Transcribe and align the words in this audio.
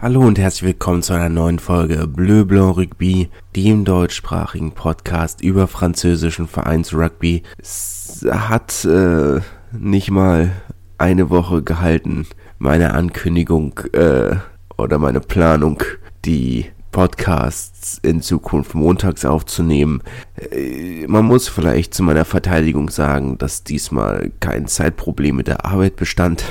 Hallo 0.00 0.20
und 0.20 0.38
herzlich 0.38 0.62
willkommen 0.62 1.02
zu 1.02 1.12
einer 1.12 1.28
neuen 1.28 1.58
Folge 1.58 2.06
Bleu 2.06 2.44
Blanc 2.44 2.76
Rugby, 2.76 3.30
dem 3.56 3.84
deutschsprachigen 3.84 4.70
Podcast 4.70 5.40
über 5.40 5.66
französischen 5.66 6.46
Vereins 6.46 6.94
Rugby. 6.94 7.42
Es 7.58 8.24
hat 8.30 8.84
äh, 8.84 9.40
nicht 9.72 10.12
mal 10.12 10.52
eine 10.98 11.30
Woche 11.30 11.64
gehalten, 11.64 12.28
meine 12.60 12.94
Ankündigung 12.94 13.76
äh, 13.92 14.36
oder 14.76 14.98
meine 14.98 15.18
Planung, 15.18 15.82
die 16.24 16.66
Podcasts 16.92 17.98
in 18.00 18.22
Zukunft 18.22 18.76
montags 18.76 19.24
aufzunehmen. 19.24 20.04
Äh, 20.52 21.08
man 21.08 21.24
muss 21.24 21.48
vielleicht 21.48 21.92
zu 21.92 22.04
meiner 22.04 22.24
Verteidigung 22.24 22.88
sagen, 22.88 23.36
dass 23.36 23.64
diesmal 23.64 24.30
kein 24.38 24.68
Zeitproblem 24.68 25.34
mit 25.34 25.48
der 25.48 25.64
Arbeit 25.64 25.96
bestand. 25.96 26.44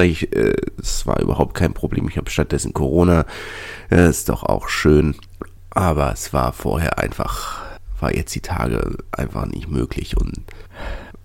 Ich, 0.00 0.34
äh, 0.34 0.54
es 0.78 1.06
war 1.06 1.20
überhaupt 1.20 1.54
kein 1.54 1.74
Problem. 1.74 2.08
Ich 2.08 2.16
habe 2.16 2.30
stattdessen 2.30 2.72
Corona. 2.72 3.26
Äh, 3.90 4.08
ist 4.08 4.28
doch 4.28 4.42
auch 4.42 4.68
schön. 4.68 5.14
Aber 5.70 6.12
es 6.12 6.32
war 6.32 6.52
vorher 6.52 6.98
einfach, 6.98 7.62
war 8.00 8.14
jetzt 8.14 8.34
die 8.34 8.40
Tage 8.40 8.96
einfach 9.10 9.46
nicht 9.46 9.70
möglich. 9.70 10.16
Und 10.16 10.34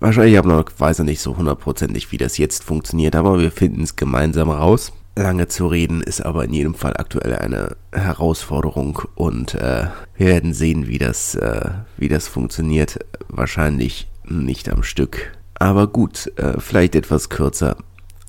wahrscheinlich 0.00 0.36
habe 0.36 0.48
noch, 0.48 0.64
weiß 0.76 0.98
noch 0.98 1.06
nicht 1.06 1.20
so 1.20 1.36
hundertprozentig, 1.36 2.12
wie 2.12 2.18
das 2.18 2.38
jetzt 2.38 2.64
funktioniert. 2.64 3.16
Aber 3.16 3.38
wir 3.38 3.50
finden 3.50 3.82
es 3.82 3.96
gemeinsam 3.96 4.50
raus. 4.50 4.92
Lange 5.16 5.48
zu 5.48 5.66
reden 5.66 6.00
ist 6.00 6.20
aber 6.20 6.44
in 6.44 6.52
jedem 6.52 6.74
Fall 6.74 6.96
aktuell 6.96 7.34
eine 7.34 7.76
Herausforderung 7.92 9.02
und 9.16 9.54
äh, 9.54 9.88
wir 10.16 10.26
werden 10.26 10.54
sehen, 10.54 10.86
wie 10.86 10.98
das, 10.98 11.34
äh, 11.34 11.70
wie 11.96 12.08
das 12.08 12.28
funktioniert. 12.28 13.00
Wahrscheinlich 13.28 14.08
nicht 14.28 14.68
am 14.68 14.84
Stück. 14.84 15.32
Aber 15.54 15.88
gut, 15.88 16.32
äh, 16.36 16.60
vielleicht 16.60 16.94
etwas 16.94 17.30
kürzer. 17.30 17.76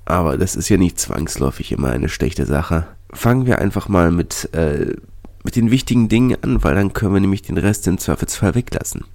Aber 0.09 0.38
das 0.38 0.55
ist 0.55 0.70
ja 0.70 0.77
nicht 0.77 0.99
zwangsläufig 0.99 1.72
immer 1.72 1.90
eine 1.90 2.09
schlechte 2.09 2.48
Sache. 2.48 2.88
Fangen 3.13 3.45
wir 3.45 3.59
einfach 3.59 3.88
mal 3.90 4.09
mit, 4.12 4.49
äh, 4.55 4.95
mit 5.44 5.55
den 5.55 5.70
wichtigen 5.70 6.09
Dingen 6.09 6.35
an, 6.41 6.63
weil 6.63 6.73
dann 6.73 6.94
können 6.94 7.13
wir 7.13 7.20
nämlich 7.20 7.43
den 7.43 7.60
Rest 7.60 7.85
im 7.85 7.99
Zweifelsfall 7.99 8.55
weglassen. 8.55 9.05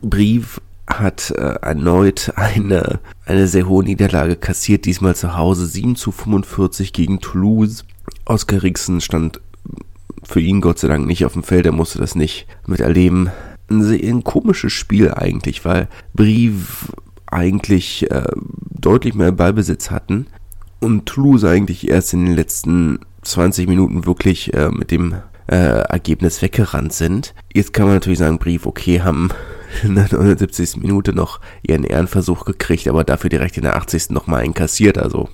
Brief 0.00 0.60
hat 0.86 1.32
äh, 1.32 1.56
erneut 1.60 2.34
eine, 2.36 3.00
eine 3.26 3.48
sehr 3.48 3.68
hohe 3.68 3.82
Niederlage 3.82 4.36
kassiert, 4.36 4.84
diesmal 4.84 5.16
zu 5.16 5.36
Hause 5.36 5.66
7 5.66 5.96
zu 5.96 6.12
45 6.12 6.92
gegen 6.92 7.18
Toulouse. 7.18 7.84
Oskar 8.24 8.62
Rixen 8.62 9.00
stand 9.00 9.40
für 10.22 10.40
ihn 10.40 10.60
Gott 10.60 10.78
sei 10.78 10.86
Dank 10.86 11.04
nicht 11.04 11.24
auf 11.24 11.32
dem 11.32 11.42
Feld, 11.42 11.66
er 11.66 11.72
musste 11.72 11.98
das 11.98 12.14
nicht 12.14 12.46
miterleben. 12.68 13.30
Ein, 13.68 13.82
ein 13.82 14.22
komisches 14.22 14.72
Spiel 14.72 15.12
eigentlich, 15.12 15.64
weil 15.64 15.88
Brief 16.14 16.92
eigentlich 17.26 18.08
äh, 18.12 18.28
deutlich 18.70 19.14
mehr 19.14 19.32
Ballbesitz 19.32 19.90
hatten, 19.90 20.26
und 20.84 21.06
Toulouse 21.06 21.44
eigentlich 21.44 21.88
erst 21.88 22.12
in 22.12 22.26
den 22.26 22.34
letzten 22.34 23.00
20 23.22 23.68
Minuten 23.68 24.06
wirklich 24.06 24.54
äh, 24.54 24.68
mit 24.68 24.90
dem 24.90 25.16
äh, 25.46 25.56
Ergebnis 25.56 26.42
weggerannt 26.42 26.92
sind. 26.92 27.34
Jetzt 27.52 27.72
kann 27.72 27.86
man 27.86 27.94
natürlich 27.94 28.18
sagen, 28.18 28.38
Brief, 28.38 28.66
okay, 28.66 29.00
haben 29.02 29.30
in 29.82 29.94
der 29.94 30.08
79. 30.10 30.76
Minute 30.76 31.12
noch 31.12 31.40
ihren 31.62 31.84
Ehrenversuch 31.84 32.44
gekriegt, 32.44 32.88
aber 32.88 33.04
dafür 33.04 33.30
direkt 33.30 33.56
in 33.56 33.64
der 33.64 33.76
80. 33.76 34.10
nochmal 34.10 34.42
einkassiert, 34.42 34.98
also 34.98 35.28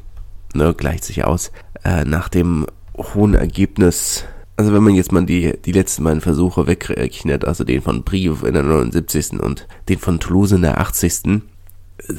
ne, 0.54 0.74
gleicht 0.74 1.04
sich 1.04 1.24
aus. 1.24 1.52
Äh, 1.84 2.04
nach 2.04 2.28
dem 2.28 2.66
hohen 2.96 3.34
Ergebnis, 3.34 4.24
also 4.56 4.72
wenn 4.72 4.82
man 4.82 4.94
jetzt 4.94 5.12
mal 5.12 5.24
die, 5.24 5.54
die 5.64 5.72
letzten 5.72 6.04
beiden 6.04 6.20
Versuche 6.20 6.66
wegrechnet, 6.66 7.44
also 7.44 7.64
den 7.64 7.82
von 7.82 8.02
Brief 8.02 8.42
in 8.42 8.54
der 8.54 8.62
79. 8.62 9.40
und 9.40 9.66
den 9.88 9.98
von 9.98 10.20
Toulouse 10.20 10.52
in 10.52 10.62
der 10.62 10.80
80. 10.80 11.42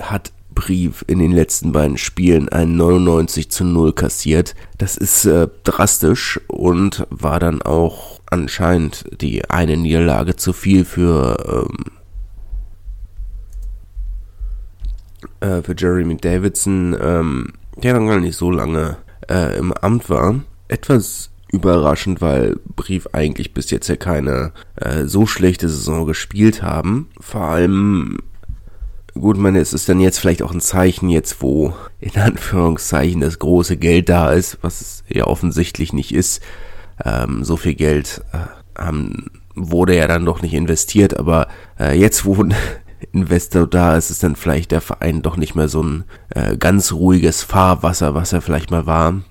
hat 0.02 0.32
Brief 0.54 1.04
in 1.08 1.20
den 1.20 1.32
letzten 1.32 1.72
beiden 1.72 1.98
Spielen 1.98 2.50
ein 2.50 2.76
99 2.76 3.50
zu 3.50 3.64
0 3.64 3.94
kassiert. 3.94 4.56
Das 4.78 4.98
ist 4.98 5.26
äh, 5.26 5.48
drastisch 5.64 6.40
und 6.48 7.06
war 7.10 7.40
dann 7.40 7.62
auch 7.62 8.20
anscheinend 8.26 9.06
die 9.22 9.50
eine 9.50 9.78
Niederlage 9.78 10.36
zu 10.36 10.54
viel 10.54 10.86
für, 10.86 11.68
ähm, 11.70 11.78
äh, 15.40 15.62
für 15.62 15.76
Jeremy 15.78 16.18
Davidson, 16.18 16.96
ähm, 17.00 17.54
der 17.78 17.94
dann 17.94 18.08
gar 18.08 18.20
nicht 18.20 18.38
so 18.38 18.52
lange 18.52 18.98
äh, 19.30 19.58
im 19.58 19.72
Amt 19.74 20.10
war. 20.10 20.42
Etwas 20.68 21.32
überraschend, 21.52 22.22
weil 22.22 22.58
Brief 22.76 23.08
eigentlich 23.12 23.54
bis 23.54 23.72
jetzt 23.72 23.90
ja 23.90 23.96
keine 23.96 24.54
äh, 24.76 25.06
so 25.06 25.26
schlechte 25.26 25.70
Saison 25.70 26.06
gespielt 26.06 26.64
haben. 26.64 27.10
Vor 27.20 27.42
allem 27.42 28.20
Gut, 29.14 29.38
meine, 29.38 29.60
es 29.60 29.74
ist 29.74 29.90
dann 29.90 30.00
jetzt 30.00 30.20
vielleicht 30.20 30.42
auch 30.42 30.54
ein 30.54 30.62
Zeichen 30.62 31.10
jetzt, 31.10 31.42
wo 31.42 31.74
in 32.00 32.16
Anführungszeichen 32.20 33.20
das 33.22 33.40
große 33.40 33.78
Geld 33.78 34.08
da 34.10 34.32
ist, 34.32 34.58
was 34.62 34.80
es 34.80 35.04
ja 35.10 35.26
offensichtlich 35.26 35.92
nicht 35.92 36.14
ist. 36.14 36.42
Ähm, 37.04 37.44
so 37.44 37.58
viel 37.58 37.76
Geld 37.76 38.22
äh, 38.32 38.80
haben, 38.82 39.30
wurde 39.54 39.98
ja 39.98 40.08
dann 40.08 40.26
doch 40.26 40.42
nicht 40.42 40.54
investiert, 40.54 41.18
aber 41.18 41.48
äh, 41.80 41.98
jetzt, 41.98 42.24
wo 42.26 42.42
ein 42.42 42.54
Investor 43.12 43.68
da 43.68 43.98
ist, 43.98 44.12
ist 44.12 44.24
dann 44.24 44.36
vielleicht 44.36 44.72
der 44.72 44.82
Verein 44.82 45.22
doch 45.22 45.36
nicht 45.36 45.56
mehr 45.56 45.68
so 45.68 45.84
ein 45.84 46.04
äh, 46.30 46.56
ganz 46.56 46.94
ruhiges 46.94 47.44
Fahrwasser, 47.44 48.16
was 48.16 48.32
er 48.32 48.42
vielleicht 48.42 48.72
mal 48.72 48.86
war. 48.86 49.22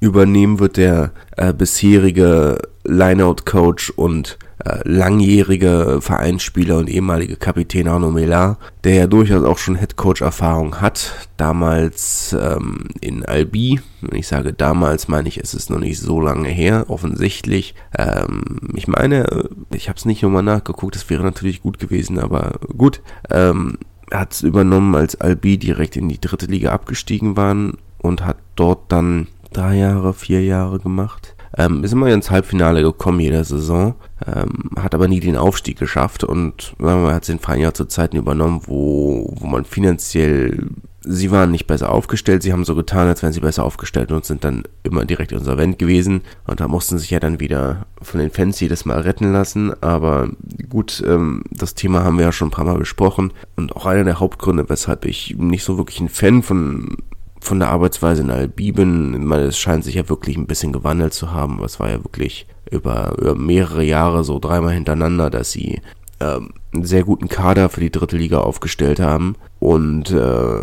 Übernehmen 0.00 0.58
wird 0.58 0.76
der 0.76 1.12
äh, 1.36 1.54
bisherige 1.54 2.58
Lineout-Coach 2.84 3.90
und 3.90 4.36
äh, 4.64 4.80
langjährige 4.84 5.98
Vereinsspieler 6.00 6.78
und 6.78 6.88
ehemalige 6.88 7.36
Kapitän 7.36 7.88
Arno 7.88 8.10
Melar, 8.10 8.58
der 8.84 8.94
ja 8.94 9.06
durchaus 9.06 9.42
auch 9.42 9.58
schon 9.58 9.74
Headcoach-Erfahrung 9.74 10.80
hat, 10.80 11.28
damals 11.36 12.36
ähm, 12.38 12.88
in 13.00 13.24
Albi. 13.24 13.80
Wenn 14.00 14.18
ich 14.18 14.28
sage 14.28 14.52
damals, 14.52 15.08
meine 15.08 15.28
ich, 15.28 15.38
es 15.38 15.54
ist 15.54 15.70
noch 15.70 15.78
nicht 15.78 15.98
so 15.98 16.20
lange 16.20 16.48
her, 16.48 16.86
offensichtlich. 16.88 17.74
Ähm, 17.98 18.42
ich 18.74 18.88
meine, 18.88 19.48
ich 19.72 19.88
habe 19.88 19.98
es 19.98 20.04
nicht 20.04 20.22
nochmal 20.22 20.42
nachgeguckt, 20.42 20.94
das 20.94 21.10
wäre 21.10 21.24
natürlich 21.24 21.62
gut 21.62 21.78
gewesen, 21.78 22.18
aber 22.18 22.60
gut. 22.76 23.02
Ähm, 23.30 23.78
hat 24.12 24.32
es 24.32 24.42
übernommen, 24.42 24.94
als 24.94 25.20
Albi 25.20 25.58
direkt 25.58 25.96
in 25.96 26.08
die 26.08 26.20
dritte 26.20 26.46
Liga 26.46 26.70
abgestiegen 26.70 27.36
waren 27.36 27.78
und 27.98 28.24
hat 28.24 28.36
dort 28.56 28.92
dann 28.92 29.28
drei 29.52 29.76
Jahre, 29.76 30.14
vier 30.14 30.44
Jahre 30.44 30.78
gemacht. 30.78 31.31
Ähm, 31.56 31.84
ist 31.84 31.92
immer 31.92 32.08
ins 32.08 32.30
Halbfinale 32.30 32.82
gekommen 32.82 33.20
jede 33.20 33.44
Saison, 33.44 33.94
ähm, 34.26 34.70
hat 34.76 34.94
aber 34.94 35.08
nie 35.08 35.20
den 35.20 35.36
Aufstieg 35.36 35.78
geschafft 35.78 36.24
und 36.24 36.74
man 36.78 37.12
hat 37.12 37.28
den 37.28 37.38
Verein 37.38 37.60
ja 37.60 37.74
zu 37.74 37.84
Zeiten 37.84 38.16
übernommen, 38.16 38.62
wo, 38.64 39.34
wo 39.38 39.46
man 39.46 39.66
finanziell, 39.66 40.68
sie 41.02 41.30
waren 41.30 41.50
nicht 41.50 41.66
besser 41.66 41.92
aufgestellt, 41.92 42.42
sie 42.42 42.52
haben 42.52 42.64
so 42.64 42.74
getan, 42.74 43.08
als 43.08 43.22
wären 43.22 43.34
sie 43.34 43.40
besser 43.40 43.64
aufgestellt 43.64 44.12
und 44.12 44.24
sind 44.24 44.44
dann 44.44 44.62
immer 44.82 45.04
direkt 45.04 45.32
insolvent 45.32 45.78
gewesen 45.78 46.22
und 46.46 46.60
da 46.60 46.68
mussten 46.68 46.98
sich 46.98 47.10
ja 47.10 47.20
dann 47.20 47.38
wieder 47.38 47.84
von 48.00 48.20
den 48.20 48.30
Fans 48.30 48.58
jedes 48.58 48.86
Mal 48.86 49.00
retten 49.00 49.30
lassen, 49.32 49.74
aber 49.82 50.30
gut, 50.70 51.02
ähm, 51.06 51.42
das 51.50 51.74
Thema 51.74 52.02
haben 52.02 52.16
wir 52.16 52.26
ja 52.26 52.32
schon 52.32 52.48
ein 52.48 52.52
paar 52.52 52.64
Mal 52.64 52.78
besprochen 52.78 53.30
und 53.56 53.76
auch 53.76 53.84
einer 53.84 54.04
der 54.04 54.20
Hauptgründe, 54.20 54.70
weshalb 54.70 55.04
ich 55.04 55.36
nicht 55.36 55.64
so 55.64 55.76
wirklich 55.76 56.00
ein 56.00 56.08
Fan 56.08 56.42
von 56.42 56.96
von 57.42 57.58
der 57.58 57.70
Arbeitsweise 57.70 58.22
in 58.22 58.30
Albiben, 58.30 59.26
meine, 59.26 59.44
es 59.44 59.58
scheint 59.58 59.82
sich 59.82 59.96
ja 59.96 60.08
wirklich 60.08 60.36
ein 60.36 60.46
bisschen 60.46 60.72
gewandelt 60.72 61.12
zu 61.12 61.32
haben. 61.32 61.62
Es 61.64 61.80
war 61.80 61.90
ja 61.90 62.04
wirklich 62.04 62.46
über, 62.70 63.16
über 63.18 63.34
mehrere 63.34 63.82
Jahre 63.82 64.22
so 64.22 64.38
dreimal 64.38 64.72
hintereinander, 64.72 65.28
dass 65.28 65.50
sie 65.50 65.80
ähm, 66.20 66.50
einen 66.72 66.84
sehr 66.84 67.02
guten 67.02 67.28
Kader 67.28 67.68
für 67.68 67.80
die 67.80 67.90
dritte 67.90 68.16
Liga 68.16 68.38
aufgestellt 68.38 69.00
haben 69.00 69.34
und 69.58 70.12
äh, 70.12 70.62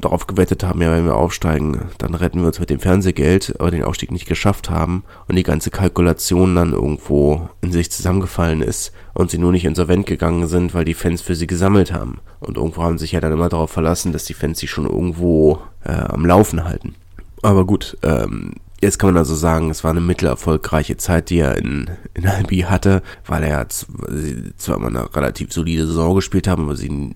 darauf 0.00 0.26
gewettet 0.26 0.64
haben, 0.64 0.82
ja, 0.82 0.92
wenn 0.92 1.06
wir 1.06 1.16
aufsteigen, 1.16 1.90
dann 1.98 2.14
retten 2.14 2.40
wir 2.40 2.48
uns 2.48 2.60
mit 2.60 2.70
dem 2.70 2.80
Fernsehgeld, 2.80 3.54
aber 3.58 3.70
den 3.70 3.84
Aufstieg 3.84 4.10
nicht 4.10 4.26
geschafft 4.26 4.70
haben 4.70 5.04
und 5.28 5.36
die 5.36 5.42
ganze 5.42 5.70
Kalkulation 5.70 6.54
dann 6.54 6.72
irgendwo 6.72 7.48
in 7.62 7.72
sich 7.72 7.90
zusammengefallen 7.90 8.60
ist 8.60 8.92
und 9.14 9.30
sie 9.30 9.38
nur 9.38 9.52
nicht 9.52 9.64
insolvent 9.64 10.06
gegangen 10.06 10.46
sind, 10.46 10.74
weil 10.74 10.84
die 10.84 10.94
Fans 10.94 11.22
für 11.22 11.34
sie 11.34 11.46
gesammelt 11.46 11.92
haben. 11.92 12.20
Und 12.40 12.56
irgendwo 12.56 12.82
haben 12.82 12.98
sich 12.98 13.12
ja 13.12 13.20
dann 13.20 13.32
immer 13.32 13.48
darauf 13.48 13.70
verlassen, 13.70 14.12
dass 14.12 14.24
die 14.24 14.34
Fans 14.34 14.58
sie 14.58 14.68
schon 14.68 14.86
irgendwo 14.86 15.60
äh, 15.84 15.92
am 15.92 16.26
Laufen 16.26 16.64
halten. 16.64 16.94
Aber 17.42 17.64
gut, 17.64 17.96
ähm, 18.02 18.54
Jetzt 18.84 18.98
kann 18.98 19.08
man 19.08 19.16
also 19.16 19.34
sagen, 19.34 19.70
es 19.70 19.82
war 19.82 19.92
eine 19.92 20.02
mittelerfolgreiche 20.02 20.98
Zeit, 20.98 21.30
die 21.30 21.38
er 21.38 21.56
in, 21.56 21.88
in 22.12 22.26
Albi 22.26 22.66
hatte, 22.68 23.02
weil 23.24 23.42
er 23.42 23.66
zwar 23.70 24.78
mal 24.78 24.88
eine 24.88 25.16
relativ 25.16 25.54
solide 25.54 25.86
Saison 25.86 26.16
gespielt 26.16 26.46
haben, 26.46 26.64
aber 26.64 26.76
sie 26.76 27.10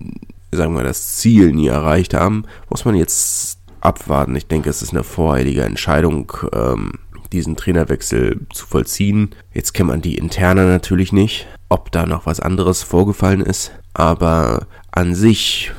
sagen 0.51 0.73
wir, 0.73 0.83
das 0.83 1.17
Ziel 1.17 1.53
nie 1.53 1.67
erreicht 1.67 2.15
haben, 2.15 2.45
muss 2.71 2.85
man 2.85 2.95
jetzt 2.95 3.59
abwarten. 3.81 4.35
Ich 4.35 4.47
denke, 4.47 4.67
es 4.67 4.81
ist 4.81 4.93
eine 4.93 5.03
voreilige 5.03 5.61
Entscheidung, 5.61 6.31
ähm, 6.53 6.93
diesen 7.31 7.55
Trainerwechsel 7.55 8.47
zu 8.51 8.65
vollziehen. 8.65 9.35
Jetzt 9.53 9.75
kennt 9.75 9.89
man 9.89 10.01
die 10.01 10.17
interne 10.17 10.65
natürlich 10.65 11.13
nicht, 11.13 11.45
ob 11.69 11.91
da 11.91 12.07
noch 12.07 12.25
was 12.25 12.39
anderes 12.39 12.81
vorgefallen 12.81 13.41
ist, 13.41 13.71
aber 13.93 14.65
an 14.91 15.13
sich 15.13 15.71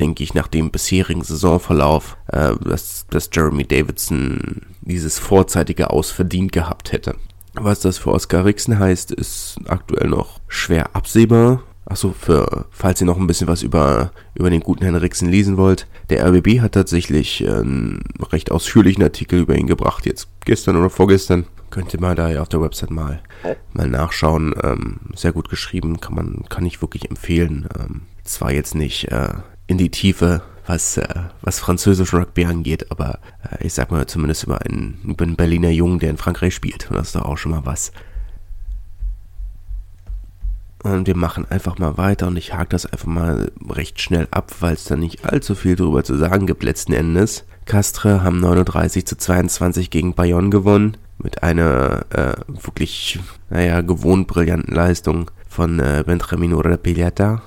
denke 0.00 0.22
ich 0.22 0.34
nach 0.34 0.48
dem 0.48 0.70
bisherigen 0.70 1.22
Saisonverlauf, 1.22 2.16
äh, 2.28 2.54
dass, 2.64 3.06
dass 3.10 3.30
Jeremy 3.32 3.64
Davidson 3.64 4.62
dieses 4.80 5.18
vorzeitige 5.18 5.90
Aus 5.90 6.10
verdient 6.10 6.52
gehabt 6.52 6.92
hätte. 6.92 7.16
Was 7.54 7.80
das 7.80 7.98
für 7.98 8.12
Oscar 8.12 8.44
Rixen 8.44 8.78
heißt, 8.78 9.12
ist 9.12 9.58
aktuell 9.66 10.08
noch 10.08 10.40
schwer 10.48 10.94
absehbar. 10.96 11.62
Achso, 11.86 12.14
für, 12.18 12.66
falls 12.70 13.00
ihr 13.00 13.06
noch 13.06 13.18
ein 13.18 13.26
bisschen 13.26 13.46
was 13.46 13.62
über, 13.62 14.10
über 14.34 14.50
den 14.50 14.62
guten 14.62 14.82
Herrn 14.82 14.96
Rixen 14.96 15.28
lesen 15.28 15.56
wollt. 15.56 15.86
Der 16.08 16.26
RBB 16.26 16.60
hat 16.60 16.72
tatsächlich 16.72 17.46
einen 17.46 18.02
recht 18.32 18.50
ausführlichen 18.50 19.02
Artikel 19.02 19.40
über 19.40 19.54
ihn 19.54 19.66
gebracht, 19.66 20.06
jetzt 20.06 20.28
gestern 20.44 20.76
oder 20.76 20.90
vorgestern. 20.90 21.46
Könnt 21.70 21.92
ihr 21.92 22.00
mal 22.00 22.14
da 22.14 22.40
auf 22.40 22.48
der 22.48 22.62
Website 22.62 22.90
mal, 22.90 23.20
mal 23.72 23.88
nachschauen. 23.88 24.54
Ähm, 24.62 25.00
sehr 25.14 25.32
gut 25.32 25.50
geschrieben, 25.50 26.00
kann 26.00 26.14
man, 26.14 26.44
kann 26.48 26.64
ich 26.64 26.80
wirklich 26.80 27.10
empfehlen. 27.10 27.68
Ähm, 27.78 28.02
zwar 28.22 28.52
jetzt 28.52 28.74
nicht 28.74 29.10
äh, 29.12 29.34
in 29.66 29.78
die 29.78 29.90
Tiefe, 29.90 30.42
was, 30.66 30.96
äh, 30.96 31.08
was 31.42 31.58
französischen 31.58 32.18
Rugby 32.18 32.44
angeht, 32.44 32.90
aber 32.90 33.18
äh, 33.42 33.66
ich 33.66 33.74
sag 33.74 33.90
mal 33.90 34.06
zumindest 34.06 34.44
über 34.44 34.62
einen, 34.62 35.00
über 35.04 35.24
einen 35.24 35.36
Berliner 35.36 35.70
Jungen, 35.70 35.98
der 35.98 36.10
in 36.10 36.16
Frankreich 36.16 36.54
spielt. 36.54 36.90
Und 36.90 36.96
das 36.96 37.08
ist 37.08 37.16
doch 37.16 37.24
auch 37.24 37.38
schon 37.38 37.52
mal 37.52 37.64
was. 37.64 37.92
Und 40.82 41.06
wir 41.06 41.16
machen 41.16 41.46
einfach 41.50 41.78
mal 41.78 41.96
weiter 41.96 42.26
und 42.26 42.36
ich 42.36 42.52
hake 42.52 42.68
das 42.68 42.84
einfach 42.84 43.06
mal 43.06 43.50
recht 43.70 44.02
schnell 44.02 44.28
ab, 44.30 44.52
weil 44.60 44.74
es 44.74 44.84
da 44.84 44.96
nicht 44.96 45.24
allzu 45.24 45.54
viel 45.54 45.76
drüber 45.76 46.04
zu 46.04 46.14
sagen 46.16 46.46
gibt 46.46 46.62
letzten 46.62 46.92
Endes. 46.92 47.44
Castre 47.64 48.22
haben 48.22 48.40
39 48.40 49.06
zu 49.06 49.16
22 49.16 49.88
gegen 49.88 50.14
Bayonne 50.14 50.50
gewonnen 50.50 50.98
mit 51.16 51.42
einer 51.42 52.04
äh, 52.10 52.34
wirklich, 52.48 53.18
naja, 53.48 53.80
gewohnt 53.80 54.26
brillanten 54.26 54.74
Leistung 54.74 55.30
von 55.48 55.80
äh, 55.80 56.04
Benjamin 56.06 56.54
Pigliata. 56.82 57.42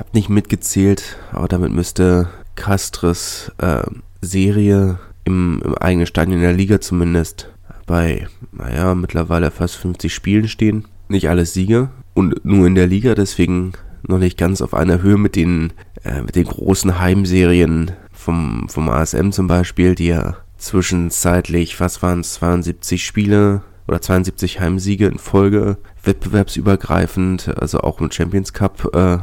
Hab 0.00 0.14
nicht 0.14 0.30
mitgezählt, 0.30 1.18
aber 1.30 1.46
damit 1.46 1.72
müsste 1.72 2.30
Castres 2.54 3.52
äh, 3.58 3.82
Serie 4.22 4.98
im, 5.24 5.60
im 5.62 5.74
eigenen 5.74 6.06
Stadion 6.06 6.36
in 6.36 6.42
der 6.42 6.54
Liga 6.54 6.80
zumindest 6.80 7.50
bei, 7.84 8.26
naja, 8.50 8.94
mittlerweile 8.94 9.50
fast 9.50 9.76
50 9.76 10.14
Spielen 10.14 10.48
stehen. 10.48 10.86
Nicht 11.08 11.28
alles 11.28 11.52
Siege 11.52 11.90
und 12.14 12.42
nur 12.46 12.66
in 12.66 12.76
der 12.76 12.86
Liga, 12.86 13.14
deswegen 13.14 13.72
noch 14.02 14.16
nicht 14.16 14.38
ganz 14.38 14.62
auf 14.62 14.72
einer 14.72 15.02
Höhe 15.02 15.18
mit 15.18 15.36
den, 15.36 15.74
äh, 16.02 16.22
mit 16.22 16.34
den 16.34 16.46
großen 16.46 16.98
Heimserien 16.98 17.90
vom, 18.10 18.70
vom 18.70 18.88
ASM 18.88 19.32
zum 19.32 19.48
Beispiel, 19.48 19.94
die 19.94 20.06
ja 20.06 20.38
zwischenzeitlich, 20.56 21.78
was 21.78 22.00
waren 22.00 22.20
es, 22.20 22.32
72 22.34 23.04
Spiele 23.04 23.60
oder 23.86 24.00
72 24.00 24.60
Heimsiege 24.60 25.08
in 25.08 25.18
Folge, 25.18 25.76
wettbewerbsübergreifend, 26.02 27.54
also 27.58 27.80
auch 27.80 28.00
im 28.00 28.10
Champions 28.10 28.54
Cup 28.54 28.94
äh, 28.94 29.18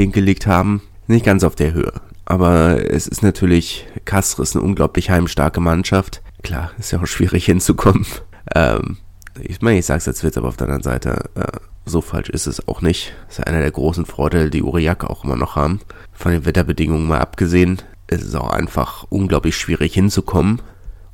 hingelegt 0.00 0.46
haben. 0.46 0.82
Nicht 1.06 1.24
ganz 1.24 1.44
auf 1.44 1.56
der 1.56 1.72
Höhe. 1.72 1.92
Aber 2.24 2.90
es 2.90 3.06
ist 3.06 3.22
natürlich, 3.22 3.86
Castres 4.04 4.54
eine 4.54 4.64
unglaublich 4.64 5.10
heimstarke 5.10 5.60
Mannschaft. 5.60 6.22
Klar, 6.42 6.70
ist 6.78 6.92
ja 6.92 7.00
auch 7.00 7.06
schwierig 7.06 7.44
hinzukommen. 7.46 8.06
Ähm, 8.54 8.98
ich 9.40 9.60
meine, 9.62 9.78
ich 9.78 9.86
sag's 9.86 10.06
jetzt 10.06 10.22
Witz, 10.24 10.36
aber 10.36 10.48
auf 10.48 10.56
der 10.56 10.66
anderen 10.66 10.82
Seite, 10.82 11.30
äh, 11.34 11.58
so 11.86 12.00
falsch 12.00 12.28
ist 12.28 12.46
es 12.46 12.66
auch 12.68 12.82
nicht. 12.82 13.12
Das 13.26 13.38
ist 13.38 13.46
einer 13.46 13.60
der 13.60 13.70
großen 13.70 14.06
Vorteile, 14.06 14.50
die 14.50 14.62
Uriak 14.62 15.04
auch 15.04 15.24
immer 15.24 15.36
noch 15.36 15.56
haben. 15.56 15.80
Von 16.12 16.32
den 16.32 16.44
Wetterbedingungen 16.44 17.08
mal 17.08 17.20
abgesehen 17.20 17.82
es 18.10 18.22
ist 18.22 18.34
auch 18.34 18.50
einfach 18.50 19.04
unglaublich 19.08 19.56
schwierig 19.56 19.94
hinzukommen. 19.94 20.60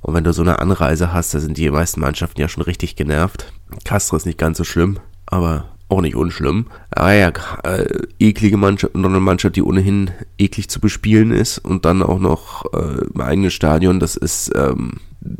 Und 0.01 0.15
wenn 0.15 0.25
du 0.25 0.33
so 0.33 0.43
eine 0.43 0.61
Anreise 0.61 1.13
hast, 1.13 1.35
da 1.35 1.41
sind 1.41 1.59
die 1.59 1.71
meisten 1.71 2.01
Mannschaften 2.01 2.41
ja 2.41 2.49
schon 2.49 2.63
richtig 2.63 2.97
genervt. 2.97 3.53
Castro 3.85 4.17
ist 4.17 4.25
nicht 4.25 4.39
ganz 4.39 4.57
so 4.57 4.65
schlimm, 4.65 4.99
aber 5.27 5.76
auch 5.89 6.01
nicht 6.01 6.17
unschlimm. 6.17 6.67
Aber 6.91 7.13
ja, 7.13 7.33
äh, 7.65 7.87
eklige 8.19 8.57
Mannschaft, 8.57 8.95
noch 8.95 9.09
eine 9.09 9.21
Mannschaft, 9.21 9.57
die 9.57 9.63
ohnehin 9.63 10.11
eklig 10.39 10.69
zu 10.69 10.81
bespielen 10.81 11.31
ist 11.31 11.59
und 11.59 11.85
dann 11.85 12.03
auch 12.03 12.19
noch 12.19 12.65
äh, 12.73 13.05
im 13.13 13.21
eigenen 13.21 13.51
Stadion, 13.51 14.01
das 14.01 14.17
ist, 14.17 14.53
ähm, 14.55 14.95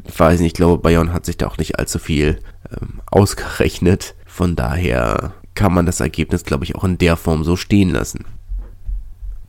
ich 0.07 0.19
weiß 0.19 0.41
nicht, 0.41 0.49
ich 0.49 0.55
glaube, 0.55 0.83
Bayern 0.83 1.13
hat 1.13 1.27
sich 1.27 1.37
da 1.37 1.49
auch 1.49 1.59
nicht 1.59 1.79
allzu 1.79 1.99
viel 1.99 2.39
ähm, 2.71 3.01
ausgerechnet. 3.07 4.15
Von 4.27 4.57
daher 4.57 5.33
kann 5.55 5.73
man 5.73 5.87
das 5.87 6.01
Ergebnis, 6.01 6.45
glaube 6.45 6.65
ich, 6.65 6.75
auch 6.77 6.85
in 6.85 6.99
der 6.99 7.17
Form 7.17 7.43
so 7.43 7.57
stehen 7.57 7.91
lassen. 7.91 8.25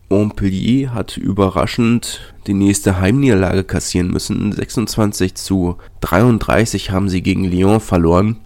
Montpellier 0.10 0.94
hat 0.94 1.18
überraschend 1.18 2.34
die 2.48 2.54
nächste 2.54 3.00
Heimniederlage 3.00 3.66
kassieren 3.66 4.10
müssen. 4.10 4.54
26 4.54 5.36
zu 5.36 5.78
33 6.00 6.92
haben 6.92 7.10
sie 7.10 7.22
gegen 7.22 7.44
Lyon 7.44 7.82
verloren. 7.82 8.38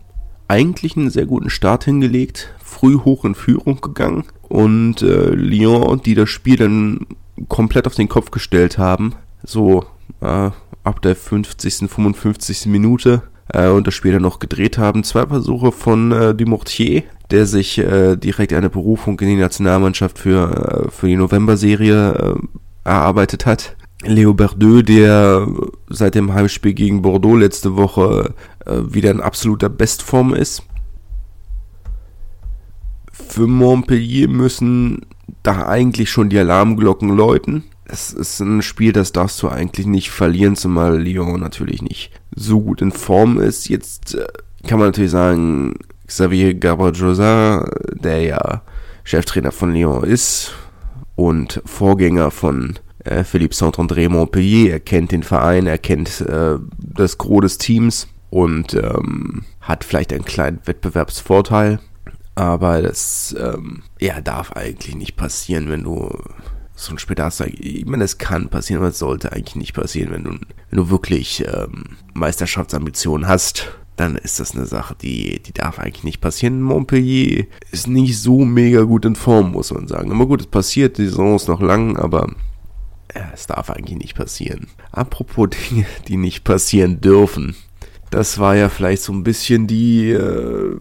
Eigentlich 0.51 0.97
einen 0.97 1.09
sehr 1.09 1.27
guten 1.27 1.49
Start 1.49 1.85
hingelegt, 1.85 2.53
früh 2.61 2.99
hoch 2.99 3.23
in 3.23 3.35
Führung 3.35 3.79
gegangen 3.79 4.25
und 4.49 5.01
äh, 5.01 5.29
Lyon, 5.29 6.01
die 6.03 6.13
das 6.13 6.27
Spiel 6.29 6.57
dann 6.57 7.05
komplett 7.47 7.87
auf 7.87 7.95
den 7.95 8.09
Kopf 8.09 8.31
gestellt 8.31 8.77
haben, 8.77 9.15
so 9.45 9.85
äh, 10.19 10.49
ab 10.83 11.01
der 11.03 11.15
50., 11.15 11.89
55. 11.89 12.65
Minute 12.65 13.23
äh, 13.47 13.69
und 13.69 13.87
das 13.87 13.93
Spiel 13.93 14.11
dann 14.11 14.23
noch 14.23 14.39
gedreht 14.39 14.77
haben. 14.77 15.05
Zwei 15.05 15.25
Versuche 15.25 15.71
von 15.71 16.11
äh, 16.11 16.35
Dumortier, 16.35 17.03
der 17.29 17.45
sich 17.45 17.77
äh, 17.77 18.17
direkt 18.17 18.51
eine 18.51 18.69
Berufung 18.69 19.17
in 19.21 19.29
die 19.29 19.35
Nationalmannschaft 19.37 20.19
für, 20.19 20.89
äh, 20.89 20.91
für 20.91 21.07
die 21.07 21.15
November-Serie 21.15 22.35
äh, 22.35 22.89
erarbeitet 22.89 23.45
hat. 23.45 23.77
Leo 24.03 24.33
Berdeux, 24.33 24.83
der 24.83 25.47
seit 25.89 26.15
dem 26.15 26.33
Heimspiel 26.33 26.73
gegen 26.73 27.01
Bordeaux 27.01 27.35
letzte 27.35 27.75
Woche 27.75 28.33
äh, 28.65 28.77
wieder 28.87 29.11
in 29.11 29.21
absoluter 29.21 29.69
Bestform 29.69 30.33
ist. 30.33 30.63
Für 33.11 33.47
Montpellier 33.47 34.27
müssen 34.27 35.05
da 35.43 35.67
eigentlich 35.67 36.09
schon 36.09 36.29
die 36.29 36.39
Alarmglocken 36.39 37.09
läuten. 37.09 37.63
Es 37.85 38.11
ist 38.13 38.39
ein 38.39 38.61
Spiel, 38.61 38.93
das 38.93 39.11
darfst 39.11 39.41
du 39.41 39.49
eigentlich 39.49 39.85
nicht 39.85 40.11
verlieren, 40.11 40.55
zumal 40.55 41.01
Lyon 41.01 41.39
natürlich 41.39 41.81
nicht 41.81 42.11
so 42.35 42.61
gut 42.61 42.81
in 42.81 42.91
Form 42.91 43.39
ist. 43.39 43.69
Jetzt 43.69 44.15
äh, 44.15 44.25
kann 44.67 44.79
man 44.79 44.87
natürlich 44.87 45.11
sagen, 45.11 45.75
Xavier 46.07 46.53
Gabriel 46.53 46.93
der 47.93 48.21
ja 48.21 48.61
Cheftrainer 49.03 49.51
von 49.51 49.73
Lyon 49.73 50.03
ist 50.03 50.53
und 51.15 51.61
Vorgänger 51.65 52.31
von 52.31 52.75
äh, 53.03 53.23
Philippe 53.23 53.55
Saint-André 53.55 54.09
Montpellier. 54.09 54.73
Er 54.73 54.79
kennt 54.79 55.11
den 55.11 55.23
Verein, 55.23 55.67
er 55.67 55.77
kennt 55.77 56.21
äh, 56.21 56.57
das 56.77 57.17
Gros 57.17 57.41
des 57.41 57.57
Teams 57.57 58.07
und 58.29 58.73
ähm, 58.73 59.43
hat 59.61 59.83
vielleicht 59.83 60.13
einen 60.13 60.25
kleinen 60.25 60.59
Wettbewerbsvorteil. 60.65 61.79
Aber 62.35 62.81
das 62.81 63.35
ähm, 63.39 63.83
ja, 63.99 64.21
darf 64.21 64.53
eigentlich 64.53 64.95
nicht 64.95 65.17
passieren, 65.17 65.69
wenn 65.69 65.83
du 65.83 66.17
so 66.75 66.93
ein 66.93 66.97
Spiel 66.97 67.17
hast. 67.19 67.41
Ich 67.41 67.85
meine, 67.85 68.05
es 68.05 68.17
kann 68.17 68.49
passieren, 68.49 68.81
aber 68.81 68.89
es 68.89 68.99
sollte 68.99 69.31
eigentlich 69.33 69.55
nicht 69.55 69.73
passieren, 69.73 70.11
wenn 70.11 70.23
du, 70.23 70.31
wenn 70.31 70.77
du 70.77 70.89
wirklich 70.89 71.45
ähm, 71.45 71.97
Meisterschaftsambitionen 72.13 73.27
hast 73.27 73.69
dann 74.01 74.15
ist 74.15 74.39
das 74.39 74.55
eine 74.55 74.65
Sache, 74.65 74.95
die, 74.99 75.43
die 75.43 75.53
darf 75.53 75.77
eigentlich 75.77 76.03
nicht 76.03 76.21
passieren. 76.21 76.61
Montpellier 76.61 77.45
ist 77.71 77.87
nicht 77.87 78.19
so 78.19 78.39
mega 78.39 78.81
gut 78.81 79.05
in 79.05 79.15
Form, 79.15 79.51
muss 79.51 79.71
man 79.71 79.87
sagen. 79.87 80.11
Aber 80.11 80.25
gut, 80.25 80.41
es 80.41 80.47
passiert, 80.47 80.97
die 80.97 81.05
Saison 81.05 81.35
ist 81.35 81.47
noch 81.47 81.61
lang, 81.61 81.97
aber 81.97 82.33
es 83.33 83.47
darf 83.47 83.69
eigentlich 83.69 83.97
nicht 83.97 84.15
passieren. 84.15 84.67
Apropos 84.91 85.49
Dinge, 85.49 85.85
die 86.07 86.17
nicht 86.17 86.43
passieren 86.43 87.01
dürfen. 87.01 87.55
Das 88.09 88.39
war 88.39 88.55
ja 88.55 88.69
vielleicht 88.69 89.03
so 89.03 89.13
ein 89.13 89.23
bisschen 89.23 89.67
die, 89.67 90.09
äh, 90.09 90.77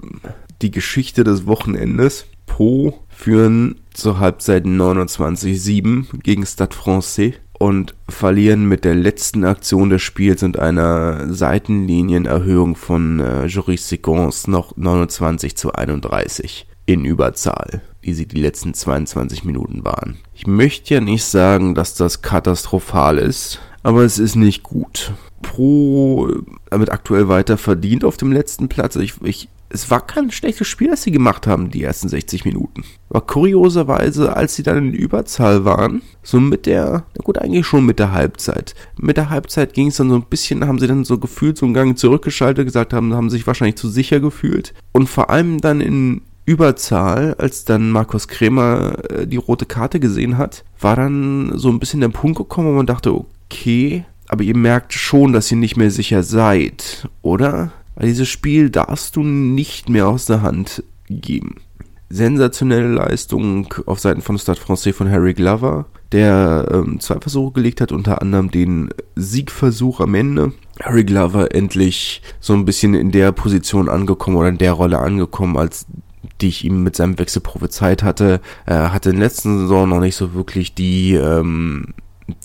die 0.62 0.70
Geschichte 0.70 1.24
des 1.24 1.46
Wochenendes. 1.46 2.26
Po 2.46 3.04
führen 3.08 3.80
zur 3.94 4.18
Halbzeit 4.18 4.64
29-7 4.64 6.20
gegen 6.22 6.44
Stade 6.44 6.74
Francais 6.74 7.34
und 7.60 7.94
verlieren 8.08 8.64
mit 8.64 8.84
der 8.84 8.94
letzten 8.94 9.44
Aktion 9.44 9.90
des 9.90 10.02
Spiels 10.02 10.42
und 10.42 10.58
einer 10.58 11.32
Seitenlinienerhöhung 11.32 12.74
von 12.74 13.20
äh, 13.20 13.46
Joris 13.46 13.88
Segons 13.88 14.48
noch 14.48 14.76
29 14.76 15.56
zu 15.56 15.72
31 15.72 16.66
in 16.86 17.04
Überzahl, 17.04 17.82
wie 18.00 18.14
sie 18.14 18.26
die 18.26 18.40
letzten 18.40 18.74
22 18.74 19.44
Minuten 19.44 19.84
waren. 19.84 20.18
Ich 20.40 20.46
möchte 20.46 20.94
ja 20.94 21.02
nicht 21.02 21.24
sagen, 21.24 21.74
dass 21.74 21.96
das 21.96 22.22
katastrophal 22.22 23.18
ist, 23.18 23.60
aber 23.82 24.04
es 24.04 24.18
ist 24.18 24.36
nicht 24.36 24.62
gut. 24.62 25.12
Pro 25.42 26.32
damit 26.70 26.90
aktuell 26.90 27.28
weiter 27.28 27.58
verdient 27.58 28.06
auf 28.06 28.16
dem 28.16 28.32
letzten 28.32 28.70
Platz. 28.70 28.96
Ich, 28.96 29.20
ich 29.22 29.50
es 29.68 29.90
war 29.90 30.00
kein 30.00 30.30
schlechtes 30.30 30.66
Spiel, 30.66 30.88
das 30.88 31.02
sie 31.02 31.10
gemacht 31.10 31.46
haben, 31.46 31.70
die 31.70 31.84
ersten 31.84 32.08
60 32.08 32.46
Minuten. 32.46 32.84
Aber 33.10 33.20
kurioserweise, 33.20 34.34
als 34.34 34.56
sie 34.56 34.62
dann 34.62 34.78
in 34.78 34.94
Überzahl 34.94 35.66
waren, 35.66 36.00
so 36.22 36.40
mit 36.40 36.64
der, 36.64 37.04
na 37.18 37.22
gut, 37.22 37.36
eigentlich 37.36 37.66
schon 37.66 37.84
mit 37.84 37.98
der 37.98 38.12
Halbzeit. 38.12 38.74
Mit 38.98 39.18
der 39.18 39.28
Halbzeit 39.28 39.74
ging 39.74 39.88
es 39.88 39.98
dann 39.98 40.08
so 40.08 40.16
ein 40.16 40.24
bisschen, 40.24 40.66
haben 40.66 40.78
sie 40.78 40.86
dann 40.86 41.04
so 41.04 41.18
gefühlt 41.18 41.58
so 41.58 41.66
einen 41.66 41.74
Gang 41.74 41.98
zurückgeschaltet, 41.98 42.64
gesagt 42.64 42.94
haben, 42.94 43.12
haben 43.12 43.28
sich 43.28 43.46
wahrscheinlich 43.46 43.76
zu 43.76 43.90
sicher 43.90 44.20
gefühlt. 44.20 44.72
Und 44.92 45.06
vor 45.06 45.28
allem 45.28 45.60
dann 45.60 45.82
in 45.82 46.22
Überzahl, 46.50 47.34
als 47.38 47.64
dann 47.64 47.90
Markus 47.90 48.26
Kremer 48.26 48.94
äh, 49.08 49.26
die 49.26 49.36
rote 49.36 49.66
Karte 49.66 50.00
gesehen 50.00 50.36
hat, 50.36 50.64
war 50.80 50.96
dann 50.96 51.52
so 51.56 51.68
ein 51.68 51.78
bisschen 51.78 52.00
der 52.00 52.08
Punkt 52.08 52.38
gekommen, 52.38 52.68
wo 52.68 52.72
man 52.72 52.86
dachte, 52.86 53.14
okay, 53.14 54.04
aber 54.26 54.42
ihr 54.42 54.56
merkt 54.56 54.92
schon, 54.92 55.32
dass 55.32 55.50
ihr 55.52 55.56
nicht 55.56 55.76
mehr 55.76 55.92
sicher 55.92 56.24
seid, 56.24 57.08
oder? 57.22 57.70
Weil 57.94 58.08
dieses 58.08 58.28
Spiel 58.28 58.68
darfst 58.68 59.14
du 59.14 59.22
nicht 59.22 59.88
mehr 59.88 60.08
aus 60.08 60.26
der 60.26 60.42
Hand 60.42 60.82
geben. 61.08 61.56
Sensationelle 62.08 62.88
Leistung 62.88 63.72
auf 63.86 64.00
Seiten 64.00 64.20
von 64.20 64.36
Stade 64.36 64.60
Francais 64.60 64.92
von 64.92 65.08
Harry 65.08 65.34
Glover, 65.34 65.86
der 66.10 66.68
ähm, 66.72 66.98
zwei 66.98 67.20
Versuche 67.20 67.52
gelegt 67.52 67.80
hat, 67.80 67.92
unter 67.92 68.20
anderem 68.20 68.50
den 68.50 68.90
Siegversuch 69.14 70.00
am 70.00 70.16
Ende. 70.16 70.52
Harry 70.82 71.04
Glover 71.04 71.54
endlich 71.54 72.22
so 72.40 72.54
ein 72.54 72.64
bisschen 72.64 72.94
in 72.94 73.12
der 73.12 73.30
Position 73.30 73.88
angekommen 73.88 74.36
oder 74.36 74.48
in 74.48 74.58
der 74.58 74.72
Rolle 74.72 74.98
angekommen, 74.98 75.56
als 75.56 75.86
die 76.40 76.48
ich 76.48 76.64
ihm 76.64 76.82
mit 76.82 76.96
seinem 76.96 77.18
Wechsel 77.18 77.40
prophezeit 77.40 78.02
hatte. 78.02 78.40
Er 78.66 78.92
hatte 78.92 79.10
in 79.10 79.16
der 79.16 79.26
letzten 79.26 79.58
Saison 79.58 79.88
noch 79.88 80.00
nicht 80.00 80.16
so 80.16 80.34
wirklich 80.34 80.74
die, 80.74 81.14
ähm, 81.14 81.94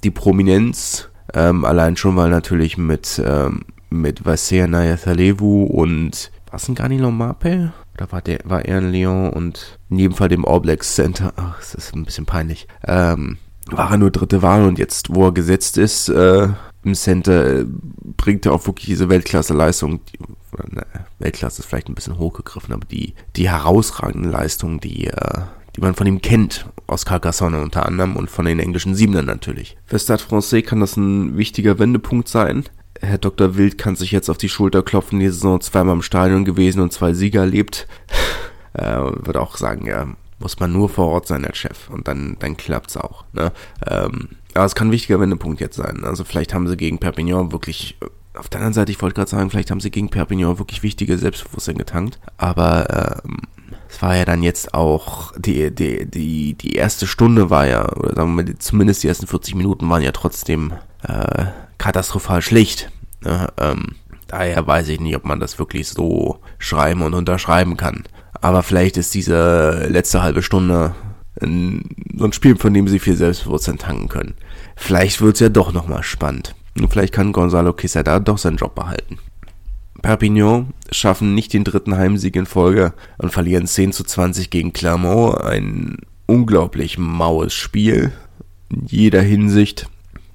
die 0.04 0.12
Prominenz, 0.12 1.10
ähm, 1.34 1.66
allein 1.66 1.98
schon, 1.98 2.16
weil 2.16 2.30
natürlich 2.30 2.78
mit, 2.78 3.22
ähm, 3.24 3.62
mit 3.90 4.26
Vasea 4.26 4.68
Nayathalevu 4.68 5.64
und 5.64 6.32
was 6.52 6.70
ein 6.70 6.76
Gani 6.76 6.98
Lomape? 6.98 7.74
Oder 7.96 8.12
war, 8.12 8.22
der, 8.22 8.40
war 8.44 8.64
er 8.66 8.80
in 8.80 8.92
Lyon 8.92 9.30
und 9.30 9.80
in 9.90 10.00
jedem 10.00 10.16
Fall 10.16 10.30
dem 10.30 10.46
All 10.46 10.62
Center, 10.80 11.34
ach, 11.36 11.60
das 11.60 11.76
ist 11.76 11.96
ein 11.96 12.06
bisschen 12.06 12.26
peinlich, 12.26 12.68
ähm, 12.86 13.38
war 13.68 13.92
er 13.92 13.98
nur 13.98 14.12
dritte 14.12 14.42
Wahl 14.42 14.64
und 14.64 14.78
jetzt, 14.78 15.14
wo 15.14 15.28
er 15.28 15.32
gesetzt 15.32 15.78
ist, 15.78 16.10
äh, 16.10 16.50
im 16.84 16.94
Center, 16.94 17.62
äh, 17.62 17.66
bringt 18.18 18.46
er 18.46 18.54
auch 18.54 18.66
wirklich 18.68 18.86
diese 18.86 19.10
Weltklasse-Leistung, 19.10 20.02
die, 20.64 20.76
ne, 20.76 20.86
Weltklasse 21.20 21.62
ist 21.62 21.68
vielleicht 21.68 21.90
ein 21.90 21.96
bisschen 21.96 22.18
hochgegriffen, 22.18 22.74
aber 22.74 22.86
die, 22.86 23.14
die 23.36 23.50
herausragenden 23.50 24.32
Leistungen, 24.32 24.80
die, 24.80 25.08
äh, 25.08 25.42
die 25.76 25.82
man 25.82 25.96
von 25.96 26.08
ihm 26.08 26.22
kennt, 26.22 26.66
aus 26.88 27.06
Carcassonne 27.06 27.62
unter 27.62 27.86
anderem 27.86 28.16
und 28.16 28.30
von 28.30 28.46
den 28.46 28.60
englischen 28.60 28.96
Siebenern 28.96 29.26
natürlich. 29.26 29.78
Für 29.86 30.00
Stade 30.00 30.24
Francais 30.24 30.64
kann 30.64 30.80
das 30.80 30.98
ein 30.98 31.38
wichtiger 31.38 31.80
Wendepunkt 31.80 32.28
sein. 32.28 32.66
Herr 33.02 33.18
Dr. 33.18 33.58
Wild 33.58 33.78
kann 33.78 33.96
sich 33.96 34.12
jetzt 34.12 34.30
auf 34.30 34.38
die 34.38 34.50
Schulter 34.50 34.82
klopfen, 34.82 35.20
die 35.20 35.28
Saison 35.28 35.60
zweimal 35.60 35.96
im 35.96 36.02
Stadion 36.02 36.46
gewesen 36.46 36.82
und 36.82 36.94
zwei 36.94 37.14
Sieger 37.14 37.42
erlebt. 37.42 37.88
äh, 38.74 38.98
würde 38.98 39.42
auch 39.42 39.58
sagen, 39.58 39.86
ja, 39.86 40.08
muss 40.40 40.60
man 40.60 40.72
nur 40.72 40.90
vor 40.90 41.08
Ort 41.08 41.28
sein 41.28 41.46
als 41.46 41.58
Chef 41.58 41.90
und 41.90 42.08
dann, 42.08 42.38
dann 42.40 42.58
klappt's 42.58 42.98
auch. 42.98 43.26
Ne? 43.34 43.52
Ähm, 43.88 44.30
aber 44.54 44.66
es 44.66 44.76
kann 44.76 44.90
ein 44.90 44.92
wichtiger 44.92 45.20
Wendepunkt 45.20 45.62
jetzt 45.62 45.76
sein. 45.76 46.04
Also 46.04 46.24
vielleicht 46.24 46.54
haben 46.54 46.68
sie 46.68 46.78
gegen 46.78 47.00
Perpignan 47.00 47.52
wirklich, 47.52 47.98
auf 48.38 48.50
der 48.50 48.60
anderen 48.60 48.74
Seite, 48.74 48.92
ich 48.92 49.02
wollte 49.02 49.16
gerade 49.16 49.30
sagen, 49.30 49.50
vielleicht 49.50 49.72
haben 49.72 49.80
sie 49.80 49.92
gegen 49.92 50.10
Perpignan 50.10 50.58
wirklich 50.58 50.84
wichtige 50.84 51.18
Selbstbewusstsein 51.18 51.78
getankt. 51.78 52.20
Aber 52.38 53.24
ähm, 53.26 53.42
es 53.90 54.02
war 54.02 54.16
ja 54.16 54.26
dann 54.26 54.44
jetzt 54.44 54.74
auch, 54.74 55.32
die, 55.38 55.74
die, 55.74 56.06
die, 56.06 56.54
die 56.54 56.74
erste 56.74 57.08
Stunde 57.08 57.50
war 57.50 57.68
ja, 57.68 57.90
oder 57.94 58.16
sagen 58.16 58.36
wir 58.36 58.44
mal, 58.44 58.56
zumindest 58.60 59.04
die 59.04 59.08
ersten 59.08 59.28
40 59.28 59.56
Minuten 59.56 59.90
waren 59.90 60.02
ja 60.02 60.12
trotzdem 60.12 60.74
äh, 61.04 61.46
katastrophal 61.78 62.42
schlecht. 62.42 62.92
Ne? 63.22 63.48
Ähm, 63.58 63.96
daher 64.28 64.66
weiß 64.66 64.90
ich 64.90 65.00
nicht, 65.00 65.16
ob 65.16 65.26
man 65.26 65.40
das 65.40 65.60
wirklich 65.60 65.88
so 65.88 66.40
schreiben 66.58 67.02
und 67.02 67.14
unterschreiben 67.14 67.78
kann. 67.78 68.04
Aber 68.42 68.64
vielleicht 68.64 68.98
ist 68.98 69.14
diese 69.14 69.88
letzte 69.88 70.22
halbe 70.22 70.42
Stunde 70.42 70.94
ein, 71.42 71.84
so 72.16 72.26
ein 72.26 72.34
Spiel, 72.34 72.58
von 72.58 72.74
dem 72.74 72.88
sie 72.88 73.00
viel 73.00 73.16
Selbstbewusstsein 73.16 73.78
tanken 73.78 74.10
können. 74.10 74.36
Vielleicht 74.76 75.22
wird's 75.22 75.40
ja 75.40 75.50
doch 75.50 75.74
nochmal 75.74 76.04
spannend. 76.04 76.56
Vielleicht 76.90 77.14
kann 77.14 77.32
Gonzalo 77.32 77.74
Quesada 77.74 78.20
doch 78.20 78.38
seinen 78.38 78.58
Job 78.58 78.76
behalten. 78.76 79.20
Perpignan 80.02 80.74
schaffen 80.92 81.34
nicht 81.34 81.54
den 81.54 81.64
dritten 81.64 81.98
Heimsieg 81.98 82.36
in 82.36 82.46
Folge 82.46 82.94
und 83.18 83.32
verlieren 83.32 83.66
10 83.66 83.92
zu 83.92 84.04
20 84.04 84.50
gegen 84.50 84.74
Clermont. 84.74 85.42
Ein 85.42 85.98
unglaublich 86.28 86.98
maues 86.98 87.54
Spiel 87.54 88.12
in 88.70 88.86
jeder 88.86 89.22
Hinsicht 89.22 89.90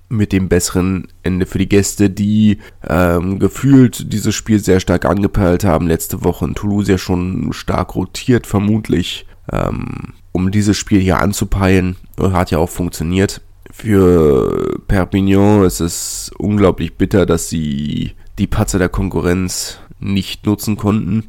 mit 0.08 0.32
dem 0.32 0.48
besseren 0.48 1.06
Ende 1.22 1.46
für 1.46 1.58
die 1.58 1.68
Gäste, 1.68 2.10
die 2.10 2.58
ähm, 2.88 3.38
gefühlt 3.38 4.12
dieses 4.12 4.34
Spiel 4.34 4.58
sehr 4.58 4.80
stark 4.80 5.04
angepeilt 5.04 5.62
haben. 5.62 5.86
Letzte 5.86 6.24
Woche 6.24 6.46
in 6.46 6.54
Toulouse 6.54 6.88
ja 6.88 6.98
schon 6.98 7.52
stark 7.52 7.94
rotiert, 7.94 8.46
vermutlich, 8.46 9.26
ähm, 9.52 10.14
um 10.32 10.50
dieses 10.50 10.76
Spiel 10.76 11.00
hier 11.00 11.20
anzupeilen. 11.20 11.96
Hat 12.18 12.50
ja 12.50 12.58
auch 12.58 12.70
funktioniert. 12.70 13.40
Für 13.72 14.80
Perpignan 14.88 15.64
ist 15.64 15.80
es 15.80 16.30
unglaublich 16.38 16.94
bitter, 16.96 17.26
dass 17.26 17.48
sie 17.48 18.12
die 18.38 18.46
Patzer 18.46 18.78
der 18.78 18.88
Konkurrenz 18.88 19.78
nicht 20.00 20.46
nutzen 20.46 20.76
konnten 20.76 21.24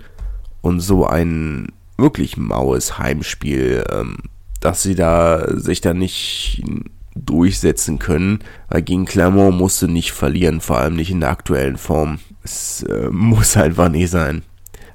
und 0.62 0.80
so 0.80 1.06
ein 1.06 1.70
wirklich 1.98 2.38
maues 2.38 2.98
Heimspiel, 2.98 3.84
ähm, 3.92 4.18
dass 4.60 4.84
sie 4.84 4.96
da 4.96 5.46
sich 5.58 5.82
da 5.82 5.94
nicht 5.94 6.64
durchsetzen 7.16 8.00
können, 8.00 8.40
weil 8.70 8.82
gegen 8.82 9.06
Clermont 9.06 9.58
musste 9.58 9.88
nicht 9.88 10.12
verlieren, 10.12 10.62
vor 10.62 10.78
allem 10.78 10.96
nicht 10.96 11.12
in 11.12 11.20
der 11.20 11.30
aktuellen 11.30 11.78
Form. 11.78 12.20
Es 12.44 12.84
äh, 12.84 13.10
muss 13.12 13.58
einfach 13.58 13.90
nicht 13.90 14.10
sein. 14.10 14.44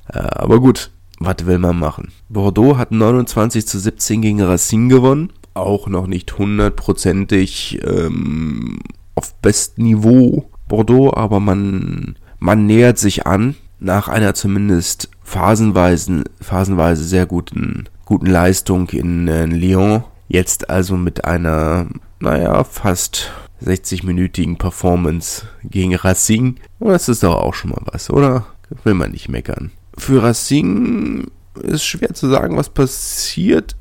Äh, 0.09 0.19
aber 0.19 0.61
gut, 0.61 0.91
was 1.19 1.47
will 1.47 1.59
man 1.59 1.79
machen? 1.79 2.13
Bordeaux 2.29 2.77
hat 2.77 2.93
29 2.93 3.67
zu 3.67 3.79
17 3.79 4.23
gegen 4.23 4.43
Racine 4.43 4.89
gewonnen. 4.89 5.33
Auch 5.57 5.89
noch 5.89 6.07
nicht 6.07 6.37
hundertprozentig 6.37 7.81
ähm, 7.83 8.81
auf 9.15 9.35
bestem 9.37 9.85
Niveau 9.85 10.51
Bordeaux, 10.69 11.15
aber 11.15 11.41
man, 11.41 12.17
man 12.39 12.67
nähert 12.67 12.99
sich 12.99 13.27
an 13.27 13.55
nach 13.79 14.09
einer 14.09 14.35
zumindest 14.35 15.09
phasenweise, 15.23 16.25
phasenweise 16.41 17.05
sehr 17.05 17.25
guten, 17.25 17.89
guten 18.05 18.27
Leistung 18.27 18.91
in, 18.91 19.29
in 19.29 19.53
Lyon. 19.53 20.05
Jetzt 20.29 20.69
also 20.69 20.97
mit 20.97 21.25
einer 21.25 21.87
naja, 22.21 22.63
fast 22.65 23.31
60-minütigen 23.65 24.59
Performance 24.59 25.47
gegen 25.65 25.95
Racing. 25.95 26.57
Und 26.79 26.89
das 26.91 27.09
ist 27.09 27.23
doch 27.23 27.37
auch 27.37 27.55
schon 27.55 27.71
mal 27.71 27.83
was, 27.87 28.11
oder? 28.11 28.47
Will 28.85 28.95
man 28.95 29.13
nicht 29.13 29.29
meckern. 29.29 29.71
Für 29.97 30.23
Racing 30.23 31.31
ist 31.63 31.87
schwer 31.87 32.13
zu 32.13 32.29
sagen, 32.29 32.57
was 32.57 32.69
passiert, 32.69 33.77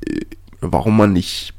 warum 0.60 0.96
man 0.96 1.12
nicht. 1.12 1.55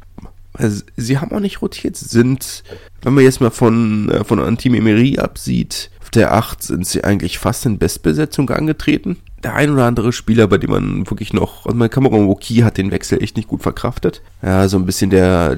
Also, 0.58 0.84
sie 0.96 1.20
haben 1.20 1.32
auch 1.32 1.40
nicht 1.40 1.62
rotiert, 1.62 1.96
sind, 1.96 2.64
wenn 3.02 3.14
man 3.14 3.24
jetzt 3.24 3.42
mal 3.42 3.52
von, 3.52 4.10
äh, 4.10 4.24
von 4.24 4.40
Antim 4.40 4.74
Emery 4.74 5.20
absieht, 5.20 5.92
auf 6.08 6.12
der 6.12 6.34
8 6.34 6.64
sind 6.64 6.88
sie 6.88 7.04
eigentlich 7.04 7.38
fast 7.38 7.66
in 7.66 7.78
Bestbesetzung 7.78 8.50
angetreten. 8.50 9.18
Der 9.44 9.56
ein 9.56 9.70
oder 9.70 9.86
andere 9.86 10.14
Spieler, 10.14 10.48
bei 10.48 10.58
dem 10.58 10.72
man 10.72 11.10
wirklich 11.10 11.34
noch, 11.34 11.66
also 11.66 11.78
mein 11.78 11.90
Cameron 11.90 12.28
Woki 12.28 12.60
hat 12.60 12.78
den 12.78 12.92
Wechsel 12.92 13.22
echt 13.22 13.36
nicht 13.36 13.50
gut 13.50 13.62
verkraftet. 13.62 14.22
Ja, 14.42 14.70
so 14.70 14.78
ein 14.78 14.86
bisschen 14.86 15.10
der, 15.10 15.58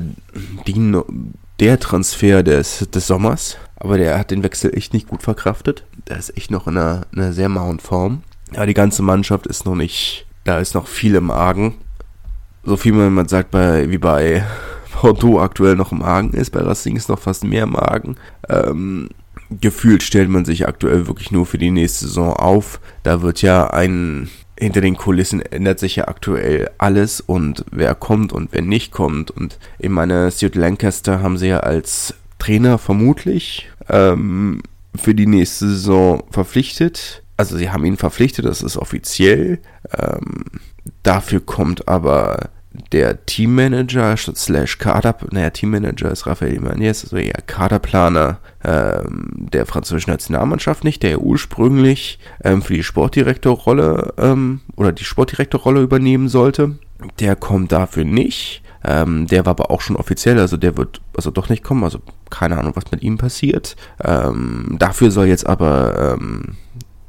die, 0.66 0.98
der 1.60 1.80
Transfer 1.80 2.42
des, 2.42 2.90
des 2.92 3.06
Sommers. 3.06 3.58
Aber 3.76 4.00
der 4.00 4.18
hat 4.18 4.32
den 4.32 4.42
Wechsel 4.42 4.76
echt 4.76 4.94
nicht 4.94 5.08
gut 5.08 5.22
verkraftet. 5.22 5.84
Der 6.08 6.18
ist 6.18 6.36
echt 6.36 6.50
noch 6.50 6.68
in 6.68 6.78
einer, 6.78 7.06
einer 7.16 7.32
sehr 7.32 7.48
mauen 7.48 7.80
Form. 7.80 8.24
Ja, 8.52 8.66
die 8.66 8.74
ganze 8.74 9.04
Mannschaft 9.04 9.46
ist 9.46 9.66
noch 9.66 9.76
nicht, 9.76 10.26
da 10.46 10.58
ist 10.58 10.74
noch 10.74 10.88
viel 10.88 11.14
im 11.14 11.30
Argen. 11.30 11.76
So 12.64 12.76
viel 12.76 12.94
man 12.94 13.28
sagt 13.28 13.52
bei, 13.52 13.90
wie 13.92 14.00
bei 14.00 14.44
Bordeaux 15.02 15.40
aktuell 15.40 15.76
noch 15.76 15.92
im 15.92 16.02
Argen 16.02 16.34
ist, 16.34 16.52
bei 16.52 16.62
Racing 16.62 16.96
ist 16.96 17.10
noch 17.10 17.20
fast 17.20 17.44
mehr 17.44 17.64
im 17.64 17.76
Argen. 17.76 18.18
Ähm, 18.50 19.10
gefühlt 19.50 20.04
stellt 20.04 20.30
man 20.30 20.46
sich 20.46 20.68
aktuell 20.68 21.08
wirklich 21.08 21.32
nur 21.32 21.46
für 21.46 21.58
die 21.58 21.72
nächste 21.72 22.06
Saison 22.06 22.34
auf. 22.34 22.80
Da 23.04 23.22
wird 23.22 23.42
ja 23.42 23.68
ein, 23.68 24.30
hinter 24.60 24.82
den 24.82 24.98
Kulissen 24.98 25.42
ändert 25.42 25.80
sich 25.80 25.96
ja 25.96 26.08
aktuell 26.08 26.70
alles 26.78 27.22
und 27.22 27.66
wer 27.72 27.96
kommt 27.96 28.34
und 28.34 28.50
wer 28.52 28.62
nicht 28.62 28.92
kommt. 28.92 29.32
Und 29.32 29.58
ich 29.80 29.90
meine, 29.90 30.32
Stuart 30.32 30.56
Lancaster 30.56 31.22
haben 31.22 31.38
sie 31.38 31.48
ja 31.48 31.62
als 31.62 32.14
Trainer 32.38 32.78
vermutlich 32.78 33.70
ähm, 33.88 34.62
für 34.96 35.16
die 35.16 35.28
nächste 35.28 35.70
Saison 35.70 36.24
verpflichtet. 36.30 37.24
Also 37.38 37.56
sie 37.56 37.70
haben 37.70 37.86
ihn 37.86 37.98
verpflichtet, 37.98 38.46
das 38.46 38.62
ist 38.62 38.78
offiziell. 38.78 39.60
Ähm, 39.98 40.44
dafür 41.04 41.40
kommt 41.40 41.88
aber 41.88 42.50
der 42.92 43.26
Teammanager 43.26 44.16
slash 44.18 44.78
Kader, 44.78 45.16
naja, 45.32 45.50
Teammanager 45.50 46.12
ist 46.12 46.26
Raphael 46.26 46.54
Imanez, 46.54 47.04
also 47.04 47.18
eher 47.18 47.42
Kaderplaner 47.46 48.40
ähm, 48.64 49.48
der 49.52 49.66
französischen 49.66 50.12
Nationalmannschaft 50.12 50.84
nicht, 50.84 51.04
der 51.04 51.22
ursprünglich 51.22 52.20
ähm, 52.44 52.62
für 52.62 52.74
die 52.74 52.84
Sportdirektorrolle 52.84 54.14
ähm, 54.18 54.62
oder 54.76 54.92
die 54.92 55.04
Sportdirektorrolle 55.04 55.82
übernehmen 55.82 56.30
sollte. 56.30 56.78
Der 57.20 57.36
kommt 57.36 57.72
dafür 57.72 58.04
nicht. 58.04 58.62
Ähm, 58.84 59.28
der 59.28 59.46
war 59.46 59.52
aber 59.52 59.72
auch 59.72 59.82
schon 59.82 59.98
offiziell, 59.98 60.40
also 60.40 60.56
der 60.56 60.78
wird 60.78 61.02
also 61.16 61.32
doch 61.32 61.50
nicht 61.50 61.64
kommen, 61.64 61.84
also 61.84 62.00
keine 62.30 62.58
Ahnung, 62.58 62.74
was 62.76 62.92
mit 62.92 63.04
ihm 63.04 63.18
passiert. 63.18 63.76
Ähm, 64.02 64.78
dafür 64.80 65.12
soll 65.12 65.28
jetzt 65.28 65.46
aber 65.46 66.18
ähm, 66.18 66.56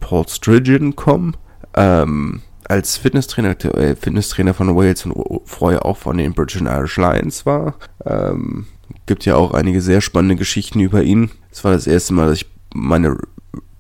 Paul 0.01 0.27
Strigen 0.27 0.97
kommen. 0.97 1.37
Ähm, 1.75 2.43
als 2.71 2.97
Fitnesstrainer, 2.97 3.57
äh, 3.75 3.97
Fitnesstrainer 3.97 4.55
von 4.55 4.77
Wales 4.77 5.05
und 5.05 5.15
vorher 5.45 5.85
auch 5.85 5.97
von 5.97 6.17
den 6.17 6.33
British 6.33 6.61
and 6.61 6.71
Irish 6.71 6.97
Lions 6.97 7.45
war. 7.45 7.75
Ähm, 8.07 8.67
gibt 9.07 9.25
ja 9.25 9.35
auch 9.35 9.53
einige 9.53 9.81
sehr 9.81 10.01
spannende 10.01 10.37
Geschichten 10.37 10.79
über 10.79 11.03
ihn. 11.03 11.31
Es 11.51 11.65
war 11.65 11.73
das 11.73 11.89
erste 11.89 12.15
Mal, 12.15 12.29
dass 12.29 12.43
ich 12.43 12.47
meine 12.73 13.17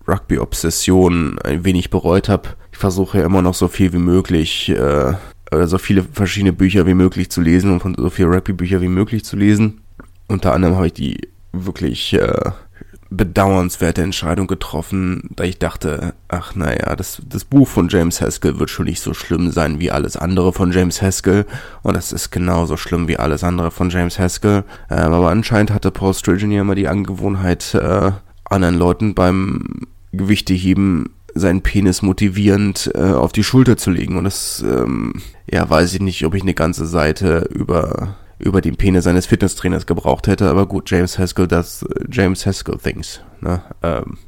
Rugby-Obsession 0.08 1.38
ein 1.38 1.64
wenig 1.64 1.90
bereut 1.90 2.28
habe. 2.28 2.48
Ich 2.72 2.78
versuche 2.78 3.18
ja 3.18 3.24
immer 3.24 3.42
noch 3.42 3.54
so 3.54 3.68
viel 3.68 3.92
wie 3.92 3.98
möglich, 3.98 4.70
äh, 4.70 5.14
oder 5.52 5.68
so 5.68 5.78
viele 5.78 6.02
verschiedene 6.02 6.52
Bücher 6.52 6.84
wie 6.86 6.94
möglich 6.94 7.30
zu 7.30 7.40
lesen 7.40 7.72
und 7.72 7.80
von 7.80 7.94
so 7.96 8.10
viele 8.10 8.28
Rugby-Bücher 8.28 8.80
wie 8.80 8.88
möglich 8.88 9.24
zu 9.24 9.36
lesen. 9.36 9.82
Unter 10.26 10.52
anderem 10.52 10.74
habe 10.74 10.88
ich 10.88 10.94
die 10.94 11.28
wirklich 11.52 12.12
äh, 12.14 12.50
bedauernswerte 13.10 14.02
Entscheidung 14.02 14.46
getroffen, 14.46 15.30
da 15.34 15.42
ich 15.42 15.58
dachte, 15.58 16.14
ach 16.28 16.54
naja, 16.54 16.94
das, 16.94 17.20
das 17.28 17.44
Buch 17.44 17.66
von 17.66 17.88
James 17.88 18.20
Haskell 18.20 18.60
wird 18.60 18.70
schon 18.70 18.86
nicht 18.86 19.00
so 19.00 19.14
schlimm 19.14 19.50
sein 19.50 19.80
wie 19.80 19.90
alles 19.90 20.16
andere 20.16 20.52
von 20.52 20.70
James 20.70 21.02
Haskell 21.02 21.44
und 21.82 21.96
das 21.96 22.12
ist 22.12 22.30
genauso 22.30 22.76
schlimm 22.76 23.08
wie 23.08 23.18
alles 23.18 23.42
andere 23.42 23.72
von 23.72 23.90
James 23.90 24.18
Haskell. 24.18 24.64
Ähm, 24.88 25.12
aber 25.12 25.30
anscheinend 25.30 25.72
hatte 25.72 25.90
Paul 25.90 26.14
Sturgeon 26.14 26.52
ja 26.52 26.60
immer 26.60 26.76
die 26.76 26.88
Angewohnheit, 26.88 27.74
äh, 27.74 28.12
anderen 28.44 28.76
Leuten 28.76 29.14
beim 29.14 29.86
Gewichteheben 30.12 31.10
seinen 31.34 31.62
Penis 31.62 32.02
motivierend 32.02 32.90
äh, 32.94 33.12
auf 33.12 33.32
die 33.32 33.44
Schulter 33.44 33.76
zu 33.76 33.90
legen 33.90 34.16
und 34.18 34.24
das, 34.24 34.64
ähm, 34.66 35.14
ja, 35.50 35.68
weiß 35.68 35.94
ich 35.94 36.00
nicht, 36.00 36.24
ob 36.24 36.34
ich 36.34 36.42
eine 36.42 36.54
ganze 36.54 36.86
Seite 36.86 37.48
über 37.52 38.16
über 38.40 38.60
den 38.60 38.76
Penis 38.76 39.04
seines 39.04 39.26
Fitnesstrainers 39.26 39.86
gebraucht 39.86 40.26
hätte. 40.26 40.48
Aber 40.48 40.66
gut, 40.66 40.90
James 40.90 41.18
Haskell 41.18 41.46
das 41.46 41.84
James 42.10 42.46
Haskell 42.46 42.78
Things. 42.78 43.20
Ne? 43.40 43.62
Ähm, 43.82 44.18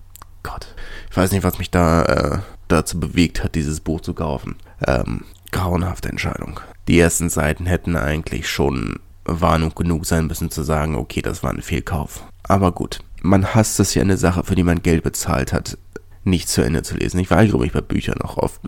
Gott. 0.42 0.74
Ich 1.10 1.16
weiß 1.16 1.32
nicht, 1.32 1.44
was 1.44 1.58
mich 1.58 1.70
da 1.70 2.04
äh, 2.04 2.38
dazu 2.68 2.98
bewegt 2.98 3.42
hat, 3.44 3.54
dieses 3.54 3.80
Buch 3.80 4.00
zu 4.00 4.14
kaufen. 4.14 4.56
Ähm, 4.86 5.22
grauenhafte 5.50 6.08
Entscheidung. 6.08 6.60
Die 6.88 6.98
ersten 6.98 7.28
Seiten 7.28 7.66
hätten 7.66 7.96
eigentlich 7.96 8.48
schon 8.48 8.98
Warnung 9.24 9.74
genug 9.74 10.06
sein 10.06 10.26
müssen 10.26 10.50
zu 10.50 10.62
sagen, 10.62 10.96
okay, 10.96 11.22
das 11.22 11.42
war 11.42 11.50
ein 11.50 11.62
Fehlkauf. 11.62 12.26
Aber 12.42 12.72
gut, 12.72 13.00
man 13.22 13.54
hasst 13.54 13.78
es 13.78 13.94
ja 13.94 14.02
eine 14.02 14.16
Sache, 14.16 14.42
für 14.44 14.54
die 14.54 14.64
man 14.64 14.82
Geld 14.82 15.04
bezahlt 15.04 15.52
hat, 15.52 15.78
nicht 16.24 16.48
zu 16.48 16.62
Ende 16.62 16.82
zu 16.82 16.96
lesen. 16.96 17.20
Ich 17.20 17.30
war, 17.30 17.44
glaube 17.46 17.66
ich, 17.66 17.72
bei 17.72 17.80
Büchern 17.80 18.20
auch 18.22 18.36
oft 18.36 18.60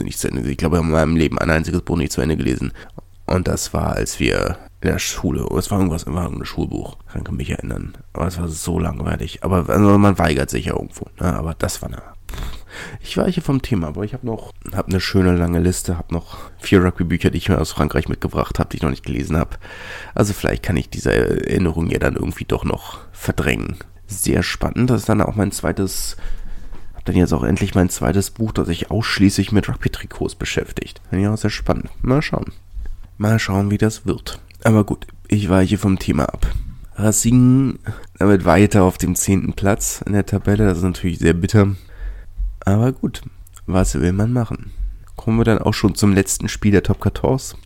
nicht 0.00 0.18
zu 0.18 0.28
Ende. 0.28 0.48
Ich 0.50 0.56
glaube, 0.56 0.78
in 0.78 0.90
meinem 0.90 1.16
Leben 1.16 1.38
ein 1.38 1.50
einziges 1.50 1.82
Buch 1.82 1.96
nicht 1.96 2.12
zu 2.12 2.20
Ende 2.20 2.36
gelesen. 2.36 2.72
Und 3.26 3.46
das 3.48 3.72
war, 3.72 3.94
als 3.94 4.18
wir 4.18 4.58
in 4.84 4.90
der 4.90 4.98
Schule, 4.98 5.46
es 5.58 5.70
war 5.70 5.78
irgendwas, 5.78 6.06
war 6.06 6.28
ein 6.28 6.44
Schulbuch, 6.44 6.98
kann 7.10 7.22
ich 7.24 7.30
mich 7.30 7.50
erinnern. 7.50 7.96
Aber 8.12 8.26
es 8.26 8.38
war 8.38 8.48
so 8.48 8.78
langweilig. 8.78 9.42
Aber 9.42 9.68
also 9.68 9.98
man 9.98 10.18
weigert 10.18 10.50
sich 10.50 10.66
ja 10.66 10.74
irgendwo. 10.74 11.06
Ne? 11.18 11.34
Aber 11.34 11.54
das 11.54 11.80
war 11.82 11.88
eine 11.88 12.02
ich 13.00 13.16
weiche 13.16 13.40
vom 13.40 13.62
Thema, 13.62 13.88
aber 13.88 14.04
ich 14.04 14.14
habe 14.14 14.26
noch 14.26 14.52
hab 14.72 14.88
eine 14.88 15.00
schöne 15.00 15.36
lange 15.36 15.60
Liste, 15.60 15.96
habe 15.96 16.12
noch 16.12 16.38
vier 16.58 16.82
Rugby-Bücher, 16.82 17.30
die 17.30 17.38
ich 17.38 17.48
mir 17.48 17.60
aus 17.60 17.72
Frankreich 17.72 18.08
mitgebracht 18.08 18.58
habe, 18.58 18.70
die 18.70 18.78
ich 18.78 18.82
noch 18.82 18.90
nicht 18.90 19.04
gelesen 19.04 19.36
habe. 19.36 19.56
Also 20.14 20.32
vielleicht 20.32 20.62
kann 20.62 20.76
ich 20.76 20.90
diese 20.90 21.12
Erinnerung 21.12 21.88
ja 21.88 21.98
dann 21.98 22.16
irgendwie 22.16 22.44
doch 22.44 22.64
noch 22.64 22.98
verdrängen. 23.12 23.76
Sehr 24.06 24.42
spannend, 24.42 24.90
das 24.90 25.02
ist 25.02 25.08
dann 25.08 25.20
auch 25.20 25.34
mein 25.34 25.52
zweites, 25.52 26.16
habe 26.92 27.04
dann 27.04 27.16
jetzt 27.16 27.32
auch 27.32 27.44
endlich 27.44 27.74
mein 27.74 27.88
zweites 27.88 28.30
Buch, 28.30 28.52
das 28.52 28.66
sich 28.66 28.90
ausschließlich 28.90 29.52
mit 29.52 29.68
Rugby-Trikots 29.68 30.34
beschäftigt. 30.34 31.00
Ja, 31.10 31.36
sehr 31.36 31.50
spannend. 31.50 31.90
Mal 32.02 32.22
schauen. 32.22 32.52
Mal 33.16 33.38
schauen, 33.38 33.70
wie 33.70 33.78
das 33.78 34.06
wird. 34.06 34.40
Aber 34.64 34.84
gut, 34.84 35.06
ich 35.28 35.48
weiche 35.48 35.78
vom 35.78 35.98
Thema 35.98 36.24
ab. 36.24 36.50
Racing 36.96 37.78
damit 38.18 38.44
weiter 38.44 38.82
auf 38.84 38.98
dem 38.98 39.14
zehnten 39.14 39.52
Platz 39.52 40.02
in 40.06 40.14
der 40.14 40.26
Tabelle. 40.26 40.64
Das 40.64 40.78
ist 40.78 40.84
natürlich 40.84 41.18
sehr 41.18 41.34
bitter. 41.34 41.76
Aber 42.64 42.92
gut, 42.92 43.22
was 43.66 43.94
will 43.94 44.12
man 44.12 44.32
machen? 44.32 44.72
Kommen 45.16 45.38
wir 45.38 45.44
dann 45.44 45.58
auch 45.58 45.74
schon 45.74 45.94
zum 45.94 46.14
letzten 46.14 46.48
Spiel 46.48 46.72
der 46.72 46.82
Top 46.82 47.02
14. 47.02 47.58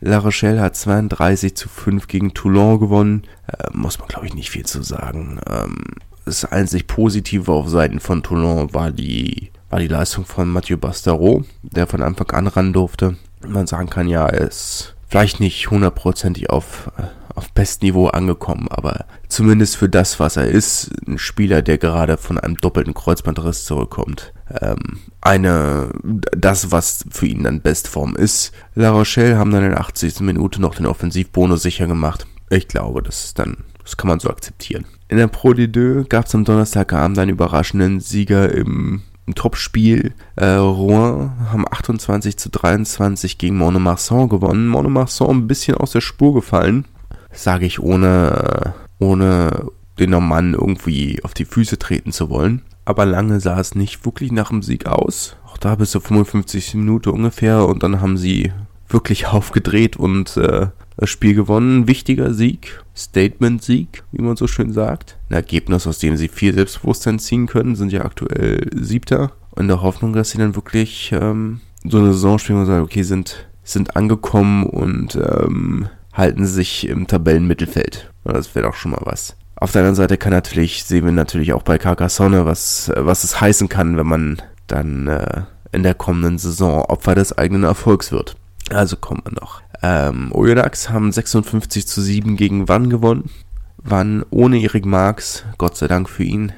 La 0.00 0.18
Rochelle 0.18 0.60
hat 0.60 0.76
32 0.76 1.56
zu 1.56 1.68
5 1.68 2.06
gegen 2.06 2.32
Toulon 2.32 2.78
gewonnen. 2.78 3.22
Äh, 3.48 3.68
muss 3.72 3.98
man, 3.98 4.08
glaube 4.08 4.26
ich, 4.26 4.34
nicht 4.34 4.50
viel 4.50 4.66
zu 4.66 4.82
sagen. 4.82 5.40
Ähm, 5.50 5.84
das 6.24 6.44
einzig 6.44 6.86
Positive 6.86 7.50
auf 7.50 7.68
Seiten 7.68 7.98
von 7.98 8.22
Toulon 8.22 8.72
war 8.72 8.92
die, 8.92 9.50
war 9.70 9.80
die 9.80 9.88
Leistung 9.88 10.24
von 10.24 10.48
Mathieu 10.48 10.76
Bastaro, 10.76 11.44
der 11.62 11.86
von 11.86 12.02
Anfang 12.02 12.30
an 12.30 12.46
ran 12.46 12.72
durfte. 12.72 13.16
Man 13.46 13.66
sagen 13.66 13.90
kann, 13.90 14.08
ja, 14.08 14.26
er 14.26 14.48
ist 14.48 14.95
vielleicht 15.08 15.40
nicht 15.40 15.70
hundertprozentig 15.70 16.50
auf, 16.50 16.90
äh, 16.98 17.02
auf 17.34 17.52
Bestniveau 17.52 18.08
angekommen, 18.08 18.68
aber 18.70 19.06
zumindest 19.28 19.76
für 19.76 19.88
das, 19.88 20.18
was 20.20 20.36
er 20.36 20.46
ist, 20.46 20.90
ein 21.06 21.18
Spieler, 21.18 21.62
der 21.62 21.78
gerade 21.78 22.16
von 22.16 22.38
einem 22.38 22.56
doppelten 22.56 22.94
Kreuzbandriss 22.94 23.64
zurückkommt. 23.64 24.32
Ähm, 24.60 25.00
eine, 25.20 25.90
das, 26.02 26.72
was 26.72 27.04
für 27.10 27.26
ihn 27.26 27.44
dann 27.44 27.62
Bestform 27.62 28.16
ist. 28.16 28.52
La 28.74 28.90
Rochelle 28.90 29.36
haben 29.36 29.50
dann 29.50 29.64
in 29.64 29.70
der 29.70 29.80
80. 29.80 30.20
Minute 30.20 30.60
noch 30.60 30.74
den 30.74 30.86
Offensivbonus 30.86 31.62
sicher 31.62 31.86
gemacht. 31.86 32.26
Ich 32.48 32.68
glaube, 32.68 33.02
das 33.02 33.24
ist 33.24 33.38
dann, 33.38 33.58
das 33.82 33.96
kann 33.96 34.08
man 34.08 34.20
so 34.20 34.30
akzeptieren. 34.30 34.86
In 35.08 35.18
der 35.18 35.28
Pro 35.28 35.50
D2 35.50 36.08
gab 36.08 36.26
es 36.26 36.34
am 36.34 36.44
Donnerstagabend 36.44 37.18
einen 37.18 37.30
überraschenden 37.30 38.00
Sieger 38.00 38.52
im 38.52 39.02
im 39.26 39.34
Topspiel. 39.34 40.14
Äh, 40.36 40.46
Rouen 40.46 41.32
haben 41.50 41.66
28 41.68 42.36
zu 42.36 42.50
23 42.50 43.38
gegen 43.38 43.56
Monomarsan 43.56 44.28
gewonnen. 44.28 44.68
Monomarsan 44.68 45.30
ein 45.30 45.46
bisschen 45.46 45.76
aus 45.76 45.92
der 45.92 46.00
Spur 46.00 46.34
gefallen. 46.34 46.86
Sage 47.32 47.66
ich 47.66 47.80
ohne, 47.80 48.74
ohne 48.98 49.66
den 49.98 50.10
Normannen 50.10 50.54
irgendwie 50.54 51.22
auf 51.24 51.34
die 51.34 51.44
Füße 51.44 51.78
treten 51.78 52.12
zu 52.12 52.30
wollen. 52.30 52.62
Aber 52.84 53.04
lange 53.04 53.40
sah 53.40 53.58
es 53.58 53.74
nicht 53.74 54.04
wirklich 54.04 54.30
nach 54.30 54.48
dem 54.48 54.62
Sieg 54.62 54.86
aus. 54.86 55.36
Auch 55.46 55.58
da 55.58 55.74
bis 55.74 55.90
zur 55.90 56.00
55. 56.00 56.74
Minute 56.74 57.10
ungefähr. 57.10 57.66
Und 57.66 57.82
dann 57.82 58.00
haben 58.00 58.16
sie 58.16 58.52
wirklich 58.88 59.26
aufgedreht 59.32 59.96
und 59.96 60.36
äh, 60.36 60.68
das 60.96 61.10
Spiel 61.10 61.34
gewonnen. 61.34 61.86
Wichtiger 61.86 62.32
Sieg, 62.32 62.82
Statement-Sieg, 62.96 64.02
wie 64.12 64.22
man 64.22 64.36
so 64.36 64.46
schön 64.46 64.72
sagt. 64.72 65.18
Ein 65.28 65.34
Ergebnis, 65.34 65.86
aus 65.86 65.98
dem 65.98 66.16
sie 66.16 66.28
viel 66.28 66.54
Selbstbewusstsein 66.54 67.18
ziehen 67.18 67.46
können, 67.46 67.76
sind 67.76 67.92
ja 67.92 68.04
aktuell 68.04 68.70
Siebter. 68.74 69.32
In 69.56 69.68
der 69.68 69.82
Hoffnung, 69.82 70.12
dass 70.12 70.30
sie 70.30 70.38
dann 70.38 70.54
wirklich 70.54 71.12
ähm, 71.12 71.60
so 71.84 71.98
eine 71.98 72.12
Saison 72.12 72.38
spielen 72.38 72.60
und 72.60 72.66
sagen, 72.66 72.84
okay, 72.84 73.02
sind, 73.02 73.48
sind 73.62 73.96
angekommen 73.96 74.64
und 74.64 75.16
ähm, 75.16 75.88
halten 76.12 76.46
sich 76.46 76.88
im 76.88 77.06
Tabellenmittelfeld. 77.06 78.10
Das 78.24 78.54
wäre 78.54 78.66
doch 78.66 78.74
schon 78.74 78.92
mal 78.92 79.02
was. 79.04 79.36
Auf 79.58 79.72
der 79.72 79.82
anderen 79.82 79.96
Seite 79.96 80.18
kann 80.18 80.32
natürlich, 80.32 80.84
sehen 80.84 81.06
wir 81.06 81.12
natürlich 81.12 81.54
auch 81.54 81.62
bei 81.62 81.78
Carcassonne, 81.78 82.44
was, 82.44 82.92
was 82.94 83.24
es 83.24 83.40
heißen 83.40 83.68
kann, 83.68 83.96
wenn 83.96 84.06
man 84.06 84.42
dann 84.66 85.06
äh, 85.06 85.42
in 85.72 85.82
der 85.82 85.94
kommenden 85.94 86.38
Saison 86.38 86.82
Opfer 86.82 87.14
des 87.14 87.36
eigenen 87.36 87.64
Erfolgs 87.64 88.12
wird. 88.12 88.36
Also 88.70 88.96
kommen 88.96 89.22
wir 89.24 89.32
noch. 89.40 89.62
Ähm, 89.82 90.32
Oyonnax 90.32 90.90
haben 90.90 91.12
56 91.12 91.86
zu 91.86 92.00
7 92.00 92.36
gegen 92.36 92.68
Wann 92.68 92.90
gewonnen. 92.90 93.30
Wann 93.78 94.24
ohne 94.30 94.60
Erik 94.60 94.84
Marx, 94.84 95.44
Gott 95.58 95.76
sei 95.76 95.86
Dank 95.86 96.08
für 96.08 96.24
ihn. 96.24 96.52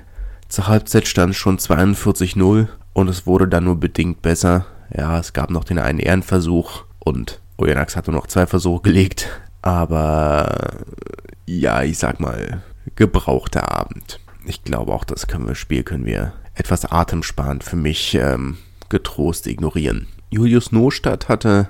Zur 0.48 0.66
Halbzeit 0.66 1.06
stand 1.06 1.34
schon 1.34 1.58
42-0 1.58 2.68
und 2.94 3.08
es 3.08 3.26
wurde 3.26 3.48
dann 3.48 3.64
nur 3.64 3.78
bedingt 3.78 4.22
besser. 4.22 4.66
Ja, 4.96 5.18
es 5.18 5.32
gab 5.34 5.50
noch 5.50 5.64
den 5.64 5.78
einen 5.78 5.98
Ehrenversuch 5.98 6.84
und 7.00 7.40
Oyonnax 7.58 7.96
hat 7.96 8.06
nur 8.06 8.16
noch 8.16 8.28
zwei 8.28 8.46
Versuche 8.46 8.82
gelegt. 8.82 9.28
Aber 9.60 10.78
ja, 11.46 11.82
ich 11.82 11.98
sag 11.98 12.20
mal, 12.20 12.62
gebrauchter 12.96 13.72
Abend. 13.72 14.20
Ich 14.46 14.64
glaube 14.64 14.92
auch, 14.92 15.04
das 15.04 15.26
können 15.26 15.46
wir 15.46 15.54
Spiel 15.54 15.82
können 15.82 16.06
wir 16.06 16.32
etwas 16.54 16.84
atemsparend 16.84 17.62
für 17.62 17.76
mich 17.76 18.14
ähm, 18.14 18.56
getrost 18.88 19.46
ignorieren. 19.46 20.06
Julius 20.30 20.72
Nostadt 20.72 21.28
hatte 21.28 21.68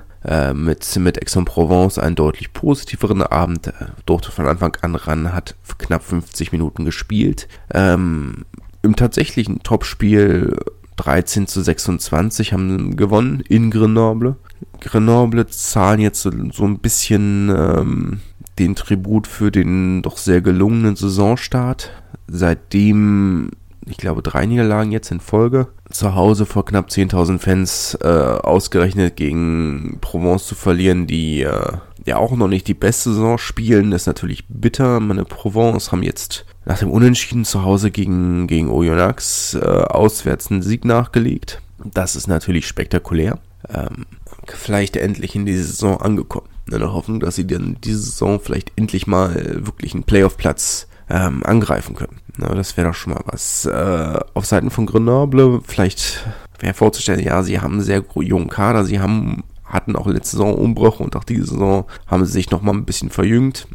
mit, 0.53 0.97
mit 0.97 1.21
Aix-en-Provence 1.21 1.99
einen 1.99 2.17
deutlich 2.17 2.53
positiveren 2.53 3.23
Abend, 3.23 3.69
äh, 3.69 3.73
durfte 4.07 4.33
von 4.33 4.47
Anfang 4.47 4.77
an 4.83 4.95
ran, 4.95 5.33
hat 5.33 5.55
knapp 5.79 6.03
50 6.03 6.53
Minuten 6.53 6.85
gespielt. 6.85 7.49
Ähm, 7.73 8.45
Im 8.83 8.97
tatsächlichen 8.97 9.63
Topspiel 9.63 10.57
13 10.97 11.47
zu 11.47 11.63
26 11.63 12.53
haben 12.53 12.97
gewonnen 12.97 13.41
in 13.49 13.71
Grenoble. 13.71 14.37
Grenoble 14.81 15.47
zahlen 15.47 16.01
jetzt 16.01 16.21
so, 16.21 16.31
so 16.53 16.65
ein 16.65 16.79
bisschen 16.79 17.49
ähm, 17.49 18.21
den 18.59 18.75
Tribut 18.75 19.27
für 19.27 19.51
den 19.51 20.03
doch 20.03 20.19
sehr 20.19 20.41
gelungenen 20.41 20.97
Saisonstart. 20.97 21.93
Seitdem 22.27 23.51
ich 23.89 23.97
glaube, 23.97 24.23
drei 24.23 24.47
Niederlagen 24.47 24.93
jetzt 24.93 25.11
in 25.11 25.21
Folge. 25.21 25.69
Zu 25.91 26.15
Hause 26.15 26.47
vor 26.47 26.65
knapp 26.65 26.89
10.000 26.89 27.39
Fans 27.39 27.99
äh, 28.03 28.07
ausgerechnet 28.07 29.17
gegen 29.17 29.99
Provence 30.01 30.47
zu 30.47 30.55
verlieren, 30.55 31.07
die 31.07 31.43
äh, 31.43 31.73
ja 32.05 32.17
auch 32.17 32.33
noch 32.37 32.49
nicht 32.49 32.67
die 32.67 32.75
beste 32.75 33.11
Saison 33.11 33.39
spielen, 33.39 33.93
ist 33.93 34.07
natürlich 34.07 34.45
bitter. 34.49 35.01
Meine 35.01 35.25
Provence 35.25 35.93
haben 35.93 36.03
jetzt 36.03 36.45
nach 36.65 36.79
dem 36.79 36.91
Unentschieden 36.91 37.45
zu 37.45 37.63
Hause 37.63 37.91
gegen, 37.91 38.47
gegen 38.47 38.71
Oyonnax 38.71 39.55
äh, 39.55 39.59
auswärts 39.61 40.51
einen 40.51 40.63
Sieg 40.63 40.85
nachgelegt. 40.85 41.63
Das 41.85 42.17
ist 42.17 42.27
natürlich 42.27 42.67
spektakulär. 42.67 43.39
Ähm, 43.73 44.07
vielleicht 44.47 44.97
endlich 44.97 45.35
in 45.35 45.47
die 45.47 45.57
Saison 45.57 46.01
angekommen. 46.01 46.49
In 46.71 46.79
der 46.79 46.93
Hoffnung, 46.93 47.21
dass 47.21 47.37
sie 47.37 47.47
dann 47.47 47.77
diese 47.83 48.01
Saison 48.01 48.41
vielleicht 48.41 48.73
endlich 48.77 49.07
mal 49.07 49.67
wirklich 49.67 49.95
einen 49.95 50.05
Playoff-Platz 50.05 50.89
ähm, 51.09 51.43
angreifen 51.45 51.95
können. 51.95 52.21
Na, 52.39 52.55
das 52.55 52.77
wäre 52.77 52.89
doch 52.89 52.95
schon 52.95 53.15
mal 53.15 53.23
was. 53.27 53.67
Äh, 53.67 54.21
auf 54.33 54.47
Seiten 54.47 54.71
von 54.71 54.87
Grenoble 54.87 55.61
vielleicht 55.67 56.25
wäre 56.61 56.73
vorzustellen, 56.73 57.21
ja, 57.21 57.43
sie 57.43 57.61
haben 57.61 57.75
einen 57.75 57.83
sehr 57.83 58.05
jungen 58.15 58.49
Kader, 58.49 58.85
sie 58.85 59.01
haben 59.01 59.43
hatten 59.65 59.97
auch 59.97 60.07
letzte 60.07 60.37
Saison 60.37 60.55
Umbruch 60.55 61.01
und 61.01 61.15
auch 61.15 61.25
diese 61.25 61.47
Saison 61.47 61.85
haben 62.07 62.25
sie 62.25 62.33
sich 62.33 62.51
nochmal 62.51 62.75
ein 62.75 62.87
bisschen 62.87 63.11
verjüngt. 63.11 63.67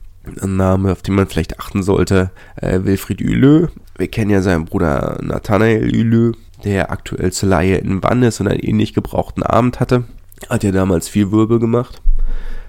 Ein 0.41 0.55
Name, 0.55 0.91
auf 0.93 1.01
den 1.01 1.13
man 1.13 1.27
vielleicht 1.27 1.59
achten 1.59 1.83
sollte, 1.83 2.31
äh, 2.55 2.79
Wilfried 2.83 3.21
Huleux. 3.21 3.69
Wir 3.97 4.07
kennen 4.07 4.31
ja 4.31 4.41
seinen 4.41 4.65
Bruder 4.65 5.19
Nathanael 5.21 5.91
Huleux, 5.91 6.37
der 6.63 6.89
aktuell 6.89 7.31
zur 7.31 7.49
Laie 7.49 7.77
in 7.77 8.01
Wann 8.01 8.23
ist 8.23 8.39
und 8.39 8.47
einen 8.47 8.61
ähnlich 8.61 8.93
gebrauchten 8.93 9.43
Abend 9.43 9.79
hatte. 9.79 10.05
Hat 10.49 10.63
ja 10.63 10.71
damals 10.71 11.09
viel 11.09 11.31
Wirbel 11.31 11.59
gemacht 11.59 12.01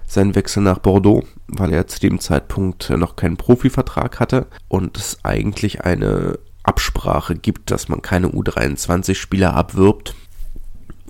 seinen 0.05 0.35
Wechsel 0.35 0.63
nach 0.63 0.79
Bordeaux, 0.79 1.23
weil 1.47 1.73
er 1.73 1.87
zu 1.87 1.99
dem 1.99 2.19
Zeitpunkt 2.19 2.89
noch 2.89 3.15
keinen 3.15 3.37
Profivertrag 3.37 4.19
hatte 4.19 4.47
und 4.67 4.97
es 4.97 5.19
eigentlich 5.23 5.81
eine 5.81 6.39
Absprache 6.63 7.35
gibt, 7.35 7.71
dass 7.71 7.89
man 7.89 8.01
keine 8.01 8.29
U23-Spieler 8.29 9.53
abwirbt 9.53 10.15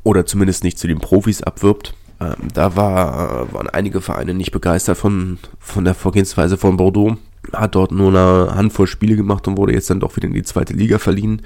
oder 0.04 0.26
zumindest 0.26 0.64
nicht 0.64 0.78
zu 0.78 0.88
den 0.88 1.00
Profis 1.00 1.42
abwirbt. 1.42 1.94
Ähm, 2.20 2.36
da 2.54 2.76
war, 2.76 3.52
waren 3.54 3.70
einige 3.70 4.02
Vereine 4.02 4.34
nicht 4.34 4.52
begeistert 4.52 4.98
von, 4.98 5.40
von 5.60 5.84
der 5.84 5.94
Vorgehensweise 5.94 6.58
von 6.58 6.78
Bordeaux. 6.78 7.18
Hat 7.54 7.76
dort 7.76 7.92
nur 7.92 8.10
eine 8.10 8.56
Handvoll 8.56 8.88
Spiele 8.88 9.16
gemacht 9.16 9.48
und 9.48 9.58
wurde 9.58 9.74
jetzt 9.74 9.90
dann 9.90 10.00
doch 10.00 10.16
wieder 10.16 10.28
in 10.28 10.34
die 10.34 10.44
zweite 10.44 10.74
Liga 10.74 10.98
verliehen, 10.98 11.42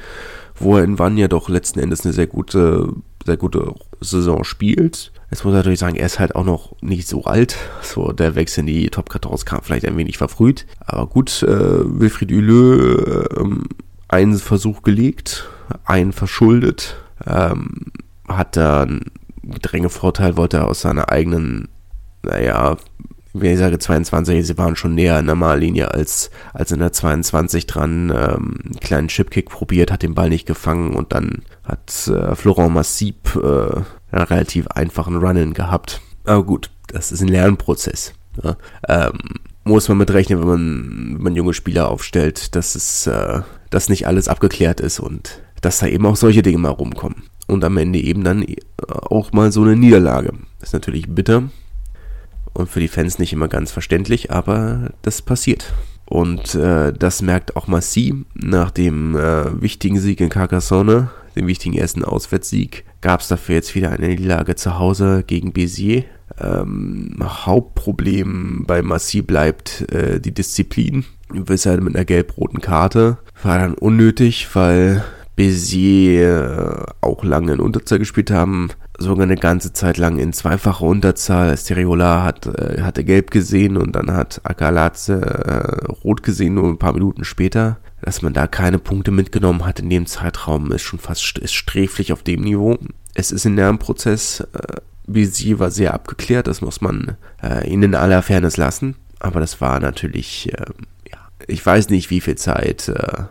wo 0.60 0.78
er 0.78 0.84
in 0.84 1.00
Wann 1.00 1.18
ja 1.18 1.28
doch 1.28 1.50
letzten 1.50 1.80
Endes 1.80 2.06
eine 2.06 2.14
sehr 2.14 2.28
gute, 2.28 2.94
sehr 3.26 3.38
gute 3.38 3.74
Saison 4.02 4.44
spielt. 4.44 5.12
Jetzt 5.32 5.44
muss 5.46 5.54
ich 5.54 5.58
natürlich 5.58 5.80
sagen, 5.80 5.96
er 5.96 6.06
ist 6.06 6.20
halt 6.20 6.36
auch 6.36 6.44
noch 6.44 6.76
nicht 6.82 7.08
so 7.08 7.24
alt. 7.26 7.56
So, 7.82 8.12
der 8.12 8.36
Wechsel 8.36 8.62
in 8.62 8.68
die 8.68 8.90
Top 8.90 9.12
14 9.12 9.46
kam 9.46 9.62
vielleicht 9.62 9.86
ein 9.86 9.98
wenig 9.98 10.18
verfrüht. 10.18 10.66
Aber 10.80 11.08
gut, 11.08 11.44
äh, 11.44 11.48
Wilfried 11.50 12.32
Huleux, 12.32 13.28
äh, 13.30 13.46
einen 14.08 14.38
Versuch 14.40 14.82
gelegt, 14.82 15.48
ein 15.86 16.14
verschuldet, 16.14 16.96
ähm, 17.28 17.92
hat 18.28 18.58
da 18.58 18.84
einen 18.84 19.12
Gedrängevorteil, 19.44 20.36
wollte 20.36 20.58
er 20.58 20.68
aus 20.68 20.82
seiner 20.82 21.10
eigenen, 21.10 21.70
naja, 22.24 22.78
wie 23.34 23.48
ich 23.48 23.60
sage 23.60 23.78
22, 23.78 24.46
sie 24.46 24.58
waren 24.58 24.76
schon 24.76 24.96
näher 24.96 25.20
in 25.20 25.28
der 25.28 25.36
Mallinie 25.36 25.92
als, 25.94 26.32
als 26.54 26.72
in 26.72 26.80
der 26.80 26.92
22 26.92 27.68
dran, 27.68 28.10
ähm, 28.10 28.58
einen 28.64 28.80
kleinen 28.82 29.08
Chipkick 29.08 29.50
probiert, 29.50 29.92
hat 29.92 30.04
den 30.04 30.16
Ball 30.16 30.30
nicht 30.30 30.48
gefangen 30.48 30.96
und 30.96 31.14
dann 31.14 31.44
hat 31.64 32.08
äh, 32.08 32.36
Florent 32.36 32.74
Massib 32.74 33.36
äh, 33.36 33.82
einen 34.12 34.26
relativ 34.26 34.68
einfachen 34.68 35.18
Run-In 35.18 35.54
gehabt. 35.54 36.02
Aber 36.26 36.44
gut, 36.44 36.72
das 36.88 37.12
ist 37.12 37.22
ein 37.22 37.28
Lernprozess. 37.28 38.14
Ja. 38.44 38.58
Ähm, 38.88 39.20
muss 39.64 39.88
man 39.88 39.98
mitrechnen, 40.00 40.40
wenn 40.40 40.48
man, 40.48 41.16
wenn 41.16 41.24
man 41.24 41.36
junge 41.36 41.54
Spieler 41.54 41.90
aufstellt, 41.90 42.56
dass 42.56 42.76
es, 42.76 43.06
äh, 43.08 43.42
dass 43.70 43.90
nicht 43.90 44.08
alles 44.08 44.28
abgeklärt 44.28 44.80
ist 44.80 45.00
und 45.00 45.42
dass 45.62 45.80
da 45.80 45.88
eben 45.88 46.06
auch 46.06 46.16
solche 46.16 46.42
Dinge 46.42 46.58
mal 46.58 46.70
rumkommen. 46.70 47.24
Und 47.48 47.64
am 47.64 47.78
Ende 47.78 48.00
eben 48.00 48.24
dann 48.24 48.44
äh, 48.44 48.56
auch 48.88 49.32
mal 49.32 49.52
so 49.52 49.62
eine 49.62 49.76
Niederlage. 49.76 50.34
Ist 50.62 50.74
natürlich 50.74 51.08
bitter, 51.10 51.44
und 52.54 52.70
für 52.70 52.80
die 52.80 52.88
Fans 52.88 53.20
nicht 53.20 53.34
immer 53.34 53.48
ganz 53.48 53.72
verständlich, 53.72 54.32
aber 54.32 54.92
das 55.02 55.22
passiert. 55.22 55.74
Und 56.06 56.56
äh, 56.56 56.92
das 56.92 57.22
merkt 57.22 57.56
auch 57.56 57.68
Massi 57.68 58.26
nach 58.34 58.72
dem 58.72 59.16
äh, 59.16 59.62
wichtigen 59.62 60.00
Sieg 60.00 60.20
in 60.22 60.30
Carcassonne, 60.30 61.12
dem 61.36 61.46
wichtigen 61.46 61.78
ersten 61.78 62.04
Auswärtssieg, 62.04 62.84
gab 63.02 63.22
es 63.22 63.28
dafür 63.28 63.56
jetzt 63.56 63.76
wieder 63.76 63.92
eine 63.92 64.08
Niederlage 64.08 64.56
zu 64.56 64.80
Hause 64.80 65.24
gegen 65.26 65.54
Béziers. 65.54 66.06
Ähm, 66.42 67.16
Hauptproblem 67.22 68.66
bei 68.66 68.82
Massi 68.82 69.22
bleibt 69.22 69.92
äh, 69.92 70.20
die 70.20 70.34
Disziplin. 70.34 71.06
Weshalb 71.32 71.82
mit 71.82 71.96
einer 71.96 72.06
gelb-roten 72.06 72.62
Karte 72.62 73.20
war 73.44 73.60
dann 73.60 73.76
unnötig, 73.76 74.48
weil 74.54 75.04
Béziers 75.36 76.24
äh, 76.24 76.86
auch 77.02 77.24
lange 77.24 77.54
in 77.54 77.60
Unterzahl 77.60 78.00
gespielt 78.00 78.32
haben 78.32 78.70
sogar 79.00 79.24
eine 79.24 79.36
ganze 79.36 79.74
Zeit 79.74 79.98
lang 79.98 80.20
in 80.20 80.34
zweifacher 80.34 80.86
Unterzahl. 80.86 81.58
Stereola 81.58 82.24
hat, 82.24 82.46
äh, 82.46 82.82
hatte 82.82 83.04
gelb 83.04 83.32
gesehen 83.32 83.78
und 83.78 83.96
dann 83.96 84.12
hat 84.12 84.42
Akalatze 84.44 85.22
äh, 85.22 85.86
rot 86.04 86.24
gesehen, 86.24 86.56
nur 86.56 86.68
ein 86.68 86.78
paar 86.78 86.94
Minuten 86.94 87.24
später. 87.24 87.78
Dass 88.02 88.22
man 88.22 88.34
da 88.34 88.48
keine 88.48 88.80
Punkte 88.80 89.12
mitgenommen 89.12 89.66
hat 89.66 89.80
in 89.80 89.90
dem 89.90 90.06
Zeitraum, 90.06 90.72
ist 90.72 90.84
schon 90.84 91.00
fast 91.00 91.38
ist 91.38 91.54
sträflich 91.54 92.14
auf 92.14 92.24
dem 92.24 92.42
Niveau. 92.42 92.78
Es 93.14 93.32
ist 93.32 93.46
ein 93.46 93.56
Lernprozess. 93.56 94.42
Äh, 94.54 94.78
Bisi 95.08 95.60
war 95.60 95.72
sehr 95.72 95.94
abgeklärt, 95.94 96.48
das 96.48 96.62
muss 96.62 96.82
man 96.82 97.18
äh, 97.44 97.68
ihnen 97.68 97.84
in 97.84 97.96
aller 97.96 98.22
Fairness 98.22 98.58
lassen. 98.58 98.96
Aber 99.20 99.40
das 99.40 99.60
war 99.60 99.80
natürlich, 99.80 100.54
äh, 100.54 100.66
ja, 101.12 101.18
ich 101.48 101.66
weiß 101.66 101.90
nicht, 101.90 102.10
wie 102.10 102.22
viel 102.22 102.36
Zeit 102.36 102.88
äh, 102.88 103.24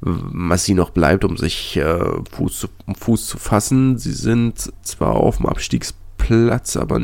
Massi 0.00 0.74
noch 0.74 0.90
bleibt, 0.90 1.24
um 1.24 1.36
sich 1.36 1.76
äh, 1.76 1.98
Fuß, 2.30 2.60
zu, 2.60 2.68
um 2.86 2.94
Fuß 2.94 3.26
zu 3.26 3.38
fassen. 3.38 3.98
Sie 3.98 4.12
sind 4.12 4.72
zwar 4.82 5.14
auf 5.14 5.38
dem 5.38 5.46
Abstiegsplatz, 5.46 6.76
aber 6.76 7.00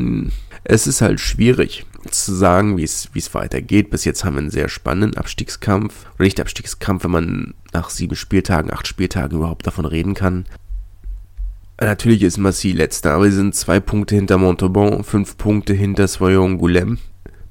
es 0.63 0.87
ist 0.87 1.01
halt 1.01 1.19
schwierig 1.19 1.85
zu 2.09 2.33
sagen, 2.33 2.77
wie 2.77 2.83
es 2.83 3.33
weitergeht. 3.33 3.89
Bis 3.89 4.05
jetzt 4.05 4.23
haben 4.23 4.35
wir 4.35 4.41
einen 4.41 4.49
sehr 4.51 4.69
spannenden 4.69 5.17
Abstiegskampf. 5.17 6.05
Oder 6.15 6.25
nicht 6.25 6.39
Abstiegskampf, 6.39 7.03
wenn 7.03 7.11
man 7.11 7.53
nach 7.71 7.89
sieben 7.89 8.15
Spieltagen, 8.15 8.71
acht 8.71 8.87
Spieltagen 8.87 9.37
überhaupt 9.37 9.65
davon 9.65 9.85
reden 9.85 10.13
kann. 10.13 10.45
Natürlich 11.81 12.21
ist 12.21 12.37
Massi 12.37 12.71
letzter, 12.71 13.13
aber 13.13 13.25
sie 13.25 13.35
sind 13.35 13.55
zwei 13.55 13.79
Punkte 13.79 14.15
hinter 14.15 14.37
Montauban, 14.37 15.03
fünf 15.03 15.37
Punkte 15.37 15.73
hinter 15.73 16.07
Soyon 16.07 16.59
Goulem 16.59 16.99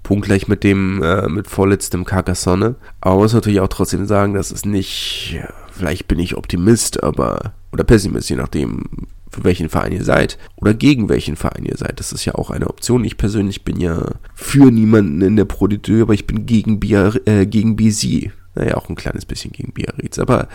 punktgleich 0.03 0.49
mit 0.49 0.65
dem, 0.65 1.03
äh, 1.03 1.29
mit 1.29 1.49
vorletztem 1.49 2.05
Carcassonne. 2.05 2.77
Aber 3.01 3.17
muss 3.17 3.35
natürlich 3.35 3.61
auch 3.61 3.69
trotzdem 3.69 4.07
sagen, 4.07 4.35
dass 4.35 4.51
es 4.51 4.65
nicht, 4.65 5.39
vielleicht 5.71 6.09
bin 6.09 6.19
ich 6.19 6.37
Optimist, 6.37 7.03
aber, 7.03 7.53
oder 7.73 7.85
Pessimist, 7.85 8.31
je 8.31 8.37
nachdem, 8.37 8.85
für 9.33 9.45
welchen 9.45 9.71
Verein 9.71 9.93
ihr 9.93 10.05
seid 10.05 10.39
oder 10.57 10.75
gegen 10.75 11.09
welchen 11.09 11.37
Verein 11.37 11.65
ihr 11.65 11.77
seid. 11.77 11.99
Das 11.99 12.13
ist 12.13 12.25
ja 12.25 12.35
auch 12.35 12.51
eine 12.51 12.69
Option. 12.69 13.05
Ich 13.05 13.17
persönlich 13.17 13.65
bin 13.65 13.81
ja 13.81 14.13
für 14.35 14.71
niemanden 14.71 15.23
in 15.23 15.37
der 15.37 15.47
Pro 15.47 15.65
aber 15.65 16.13
ich 16.13 16.27
bin 16.27 16.45
gegen, 16.45 16.81
Biar 16.81 17.15
äh, 17.27 17.47
gegen 17.47 17.77
BZ. 17.77 18.31
Naja, 18.55 18.77
auch 18.77 18.91
ein 18.91 18.97
kleines 18.97 19.25
bisschen 19.25 19.53
gegen 19.53 19.73
Biarritz, 19.73 20.19
aber 20.19 20.49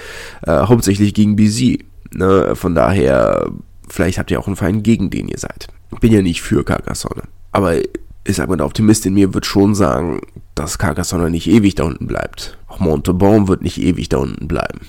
äh, 0.44 0.52
hauptsächlich 0.52 1.16
gegen 1.16 1.36
BZ. 1.36 1.84
Ne? 2.14 2.56
Von 2.56 2.76
daher, 2.76 3.52
vielleicht 3.90 4.20
habt 4.20 4.30
ihr 4.30 4.40
auch 4.40 4.46
einen 4.46 4.56
Verein, 4.56 4.84
gegen 4.84 5.10
den 5.10 5.28
ihr 5.28 5.40
seid. 5.40 5.68
Bin 6.00 6.14
ja 6.14 6.22
nicht 6.22 6.44
für 6.44 6.64
Carcassonne. 6.64 7.24
Aber 7.52 7.78
ich 8.28 8.36
sag 8.36 8.50
der 8.56 8.66
Optimist 8.66 9.06
in 9.06 9.14
mir 9.14 9.34
wird 9.34 9.46
schon 9.46 9.74
sagen, 9.74 10.20
dass 10.54 10.78
Carcassonne 10.78 11.30
nicht 11.30 11.48
ewig 11.48 11.76
da 11.76 11.86
unten 11.86 12.08
bleibt. 12.08 12.58
Auch 12.68 12.80
Montauban 12.80 13.48
wird 13.48 13.62
nicht 13.62 13.80
ewig 13.80 14.10
da 14.10 14.18
unten 14.18 14.48
bleiben. 14.48 14.82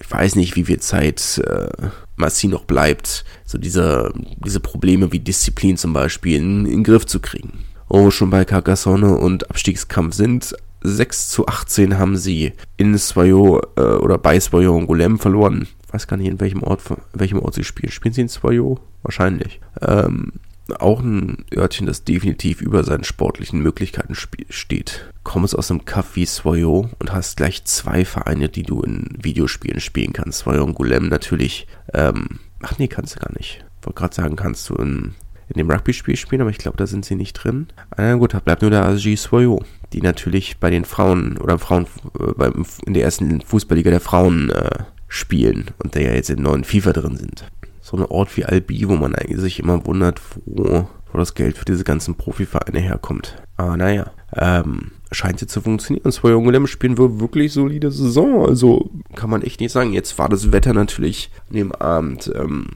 Ich 0.00 0.10
weiß 0.10 0.36
nicht, 0.36 0.54
wie 0.54 0.64
viel 0.64 0.78
Zeit 0.78 1.42
äh, 1.44 1.68
Massi 2.16 2.46
noch 2.46 2.64
bleibt, 2.64 3.24
so 3.44 3.58
diese, 3.58 4.12
diese 4.44 4.60
Probleme 4.60 5.12
wie 5.12 5.18
Disziplin 5.18 5.76
zum 5.76 5.92
Beispiel 5.92 6.36
in, 6.36 6.66
in 6.66 6.72
den 6.72 6.84
Griff 6.84 7.06
zu 7.06 7.20
kriegen. 7.20 7.64
Oh, 7.88 8.10
schon 8.10 8.30
bei 8.30 8.44
Carcassonne 8.44 9.16
und 9.16 9.48
Abstiegskampf 9.50 10.14
sind. 10.14 10.54
6 10.82 11.30
zu 11.30 11.48
18 11.48 11.98
haben 11.98 12.16
sie 12.16 12.52
in 12.76 12.96
Swayo 12.98 13.60
äh, 13.76 13.80
oder 13.80 14.18
bei 14.18 14.38
Swayo 14.38 14.76
und 14.76 14.86
Golem 14.86 15.18
verloren. 15.18 15.66
Ich 15.86 15.94
weiß 15.94 16.06
gar 16.06 16.18
nicht, 16.18 16.28
in 16.28 16.38
welchem 16.38 16.62
Ort, 16.62 16.82
in 16.90 17.20
welchem 17.20 17.40
Ort 17.40 17.54
sie 17.54 17.64
spielen. 17.64 17.90
Spielen 17.90 18.14
sie 18.14 18.20
in 18.20 18.28
Swayo? 18.28 18.78
Wahrscheinlich. 19.02 19.60
Ähm, 19.80 20.34
auch 20.78 21.00
ein 21.00 21.44
Örtchen, 21.54 21.86
das 21.86 22.04
definitiv 22.04 22.60
über 22.60 22.84
seinen 22.84 23.04
sportlichen 23.04 23.60
Möglichkeiten 23.60 24.14
steht. 24.14 25.12
Kommst 25.22 25.56
aus 25.56 25.70
einem 25.70 25.84
Kaff 25.84 26.16
wie 26.16 26.28
und 26.64 27.12
hast 27.12 27.36
gleich 27.36 27.64
zwei 27.64 28.04
Vereine, 28.04 28.48
die 28.48 28.62
du 28.62 28.82
in 28.82 29.08
Videospielen 29.20 29.80
spielen 29.80 30.12
kannst. 30.12 30.40
Swoyo 30.40 30.64
und 30.64 30.74
Golem 30.74 31.08
natürlich. 31.08 31.66
Ähm, 31.94 32.40
ach 32.62 32.78
nee, 32.78 32.88
kannst 32.88 33.16
du 33.16 33.20
gar 33.20 33.32
nicht. 33.36 33.64
Wollte 33.82 33.98
gerade 33.98 34.14
sagen, 34.14 34.36
kannst 34.36 34.68
du 34.68 34.74
in, 34.74 35.14
in 35.48 35.58
dem 35.58 35.70
Rugby-Spiel 35.70 36.16
spielen, 36.16 36.42
aber 36.42 36.50
ich 36.50 36.58
glaube, 36.58 36.76
da 36.76 36.86
sind 36.86 37.04
sie 37.04 37.14
nicht 37.14 37.34
drin. 37.34 37.68
Na 37.96 38.14
gut, 38.14 38.34
da 38.34 38.40
bleibt 38.40 38.62
nur 38.62 38.70
der 38.70 38.84
ASG 38.84 39.16
Swoyo, 39.16 39.62
die 39.92 40.02
natürlich 40.02 40.58
bei 40.58 40.70
den 40.70 40.84
Frauen 40.84 41.38
oder 41.38 41.58
Frauen 41.58 41.86
äh, 42.18 42.50
in 42.86 42.94
der 42.94 43.04
ersten 43.04 43.40
Fußballliga 43.40 43.90
der 43.90 44.00
Frauen 44.00 44.50
äh, 44.50 44.84
spielen 45.08 45.70
und 45.82 45.94
der 45.94 46.02
ja 46.02 46.12
jetzt 46.12 46.30
im 46.30 46.42
neuen 46.42 46.64
FIFA 46.64 46.92
drin 46.92 47.16
sind 47.16 47.44
so 47.88 47.96
ein 47.96 48.04
Ort 48.04 48.36
wie 48.36 48.44
Albi, 48.44 48.88
wo 48.88 48.96
man 48.96 49.14
eigentlich 49.14 49.40
sich 49.40 49.60
immer 49.60 49.86
wundert, 49.86 50.20
wo, 50.44 50.88
wo 51.10 51.18
das 51.18 51.34
Geld 51.34 51.56
für 51.56 51.64
diese 51.64 51.84
ganzen 51.84 52.16
Profivereine 52.16 52.80
herkommt. 52.80 53.36
Aber 53.56 53.76
naja, 53.76 54.10
ähm, 54.36 54.92
scheint 55.10 55.40
jetzt 55.40 55.52
zu 55.52 55.62
funktionieren. 55.62 56.12
Zwei 56.12 56.30
junge 56.30 56.52
Lämmer 56.52 56.68
spielen 56.68 56.98
wir 56.98 57.18
wirklich 57.18 57.52
solide 57.52 57.90
Saison. 57.90 58.46
Also 58.46 58.90
kann 59.16 59.30
man 59.30 59.42
echt 59.42 59.60
nicht 59.60 59.72
sagen. 59.72 59.92
Jetzt 59.92 60.18
war 60.18 60.28
das 60.28 60.52
Wetter 60.52 60.74
natürlich 60.74 61.30
an 61.48 61.56
dem 61.56 61.72
Abend 61.72 62.30
ähm, 62.34 62.66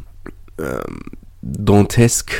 ähm, 0.59 1.01
dantesque, 1.42 2.37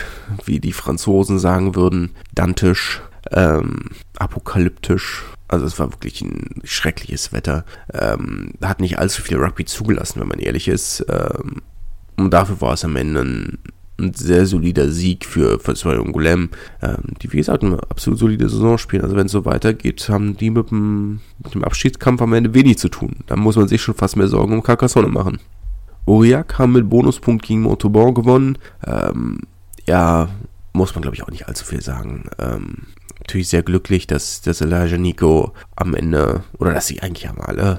wie 0.47 0.61
die 0.61 0.73
Franzosen 0.73 1.39
sagen 1.39 1.75
würden, 1.75 2.13
dantisch, 2.35 3.03
ähm, 3.33 3.91
apokalyptisch. 4.17 5.25
Also 5.49 5.67
es 5.67 5.79
war 5.79 5.93
wirklich 5.93 6.23
ein 6.23 6.63
schreckliches 6.65 7.35
Wetter. 7.35 7.67
Ähm, 7.93 8.53
hat 8.63 8.81
nicht 8.81 8.99
allzu 8.99 9.21
viel 9.21 9.37
Rugby 9.37 9.67
zugelassen, 9.67 10.21
wenn 10.21 10.29
man 10.29 10.39
ehrlich 10.39 10.69
ist. 10.69 11.05
Ähm, 11.11 11.61
und 12.17 12.31
dafür 12.33 12.61
war 12.61 12.75
es 12.75 12.85
am 12.85 12.97
Ende 12.97 13.21
ein, 13.21 13.59
ein 13.99 14.15
sehr 14.15 14.47
solider 14.47 14.91
Sieg 14.91 15.25
für, 15.25 15.59
für 15.59 16.01
und 16.01 16.13
Golem, 16.13 16.51
ähm, 16.83 17.15
die 17.21 17.33
wie 17.33 17.39
gesagt 17.39 17.63
eine 17.63 17.79
absolut 17.89 18.19
solide 18.19 18.49
Saison 18.49 18.79
spielen. 18.79 19.03
Also 19.03 19.17
wenn 19.17 19.27
es 19.27 19.33
so 19.33 19.45
weitergeht, 19.45 20.09
haben 20.09 20.37
die 20.37 20.51
mit 20.51 20.71
dem, 20.71 21.21
mit 21.43 21.55
dem 21.55 21.65
Abschiedskampf 21.65 22.23
am 22.23 22.33
Ende 22.33 22.55
wenig 22.55 22.79
zu 22.79 22.89
tun. 22.89 23.17
Da 23.27 23.37
muss 23.37 23.57
man 23.57 23.69
sich 23.69 23.83
schon 23.83 23.95
fast 23.95 24.17
mehr 24.17 24.29
Sorgen 24.29 24.55
um 24.55 24.63
Carcassonne 24.63 25.09
machen. 25.09 25.39
Aurillac 26.07 26.59
haben 26.59 26.73
mit 26.73 26.89
Bonuspunkt 26.89 27.47
gegen 27.47 27.63
Montauban 27.63 28.15
gewonnen. 28.15 28.59
Ähm, 28.85 29.41
ja, 29.87 30.29
muss 30.73 30.95
man 30.95 31.03
glaube 31.03 31.17
ich 31.17 31.23
auch 31.23 31.31
nicht 31.31 31.47
allzu 31.49 31.65
viel 31.65 31.83
sagen. 31.83 32.29
Ähm, 32.39 32.87
natürlich 33.21 33.49
sehr 33.49 33.63
glücklich, 33.63 34.07
dass, 34.07 34.41
dass 34.43 34.61
Elijah 34.61 34.99
Nico 34.99 35.53
am 35.77 35.95
Ende, 35.95 36.43
oder 36.59 36.75
dass 36.75 36.89
sie 36.89 37.01
eigentlich 37.01 37.29
haben 37.29 37.41
alle, 37.41 37.79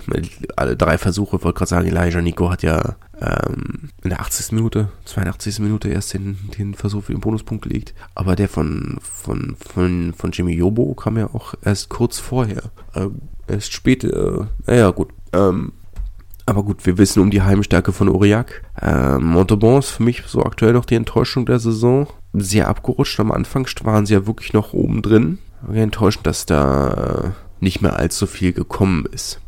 alle 0.56 0.78
drei 0.78 0.98
Versuche, 0.98 1.44
wollte 1.44 1.58
gerade 1.58 1.70
sagen, 1.70 1.88
Elijah 1.88 2.22
Nico 2.22 2.50
hat 2.50 2.64
ja 2.64 2.96
ähm, 3.22 3.90
in 4.04 4.10
der 4.10 4.22
80. 4.22 4.52
Minute, 4.54 4.90
82. 5.06 5.60
Minute 5.60 5.90
erst 5.90 6.14
den, 6.14 6.38
den 6.58 6.74
Versuch 6.74 7.04
für 7.04 7.14
den 7.14 7.22
Bonuspunkt 7.22 7.64
gelegt. 7.64 7.94
Aber 8.16 8.36
der 8.36 8.50
von, 8.50 8.98
von, 9.02 9.56
von, 9.60 10.14
von 10.14 10.32
Jimmy 10.32 10.54
Yobo 10.54 10.94
kam 10.94 11.18
ja 11.18 11.28
auch 11.34 11.54
erst 11.64 11.90
kurz 11.90 12.20
vorher. 12.20 12.64
Äh, 12.94 13.08
erst 13.48 13.74
spät, 13.74 14.04
äh, 14.04 14.40
naja, 14.66 14.92
gut. 14.92 15.10
Ähm, 15.32 15.74
aber 16.46 16.64
gut, 16.64 16.86
wir 16.86 16.98
wissen 16.98 17.22
um 17.22 17.32
die 17.32 17.42
Heimstärke 17.42 17.94
von 17.94 18.10
Aurillac. 18.10 18.64
Äh, 18.82 19.18
Montauban 19.18 19.80
ist 19.80 19.92
für 19.92 20.04
mich 20.04 20.24
so 20.28 20.44
aktuell 20.44 20.74
noch 20.74 20.86
die 20.86 20.96
Enttäuschung 20.96 21.46
der 21.46 21.60
Saison. 21.60 22.08
Sehr 22.34 22.68
abgerutscht. 22.68 23.20
Am 23.20 23.32
Anfang 23.32 23.66
waren 23.84 24.06
sie 24.06 24.14
ja 24.14 24.28
wirklich 24.28 24.54
noch 24.54 24.74
oben 24.74 25.02
drin. 25.02 25.38
Enttäuschend, 25.72 26.28
dass 26.28 26.46
da 26.46 27.34
nicht 27.62 27.82
mehr 27.82 27.98
allzu 27.98 28.28
viel 28.28 28.52
gekommen 28.52 29.06
ist. 29.10 29.40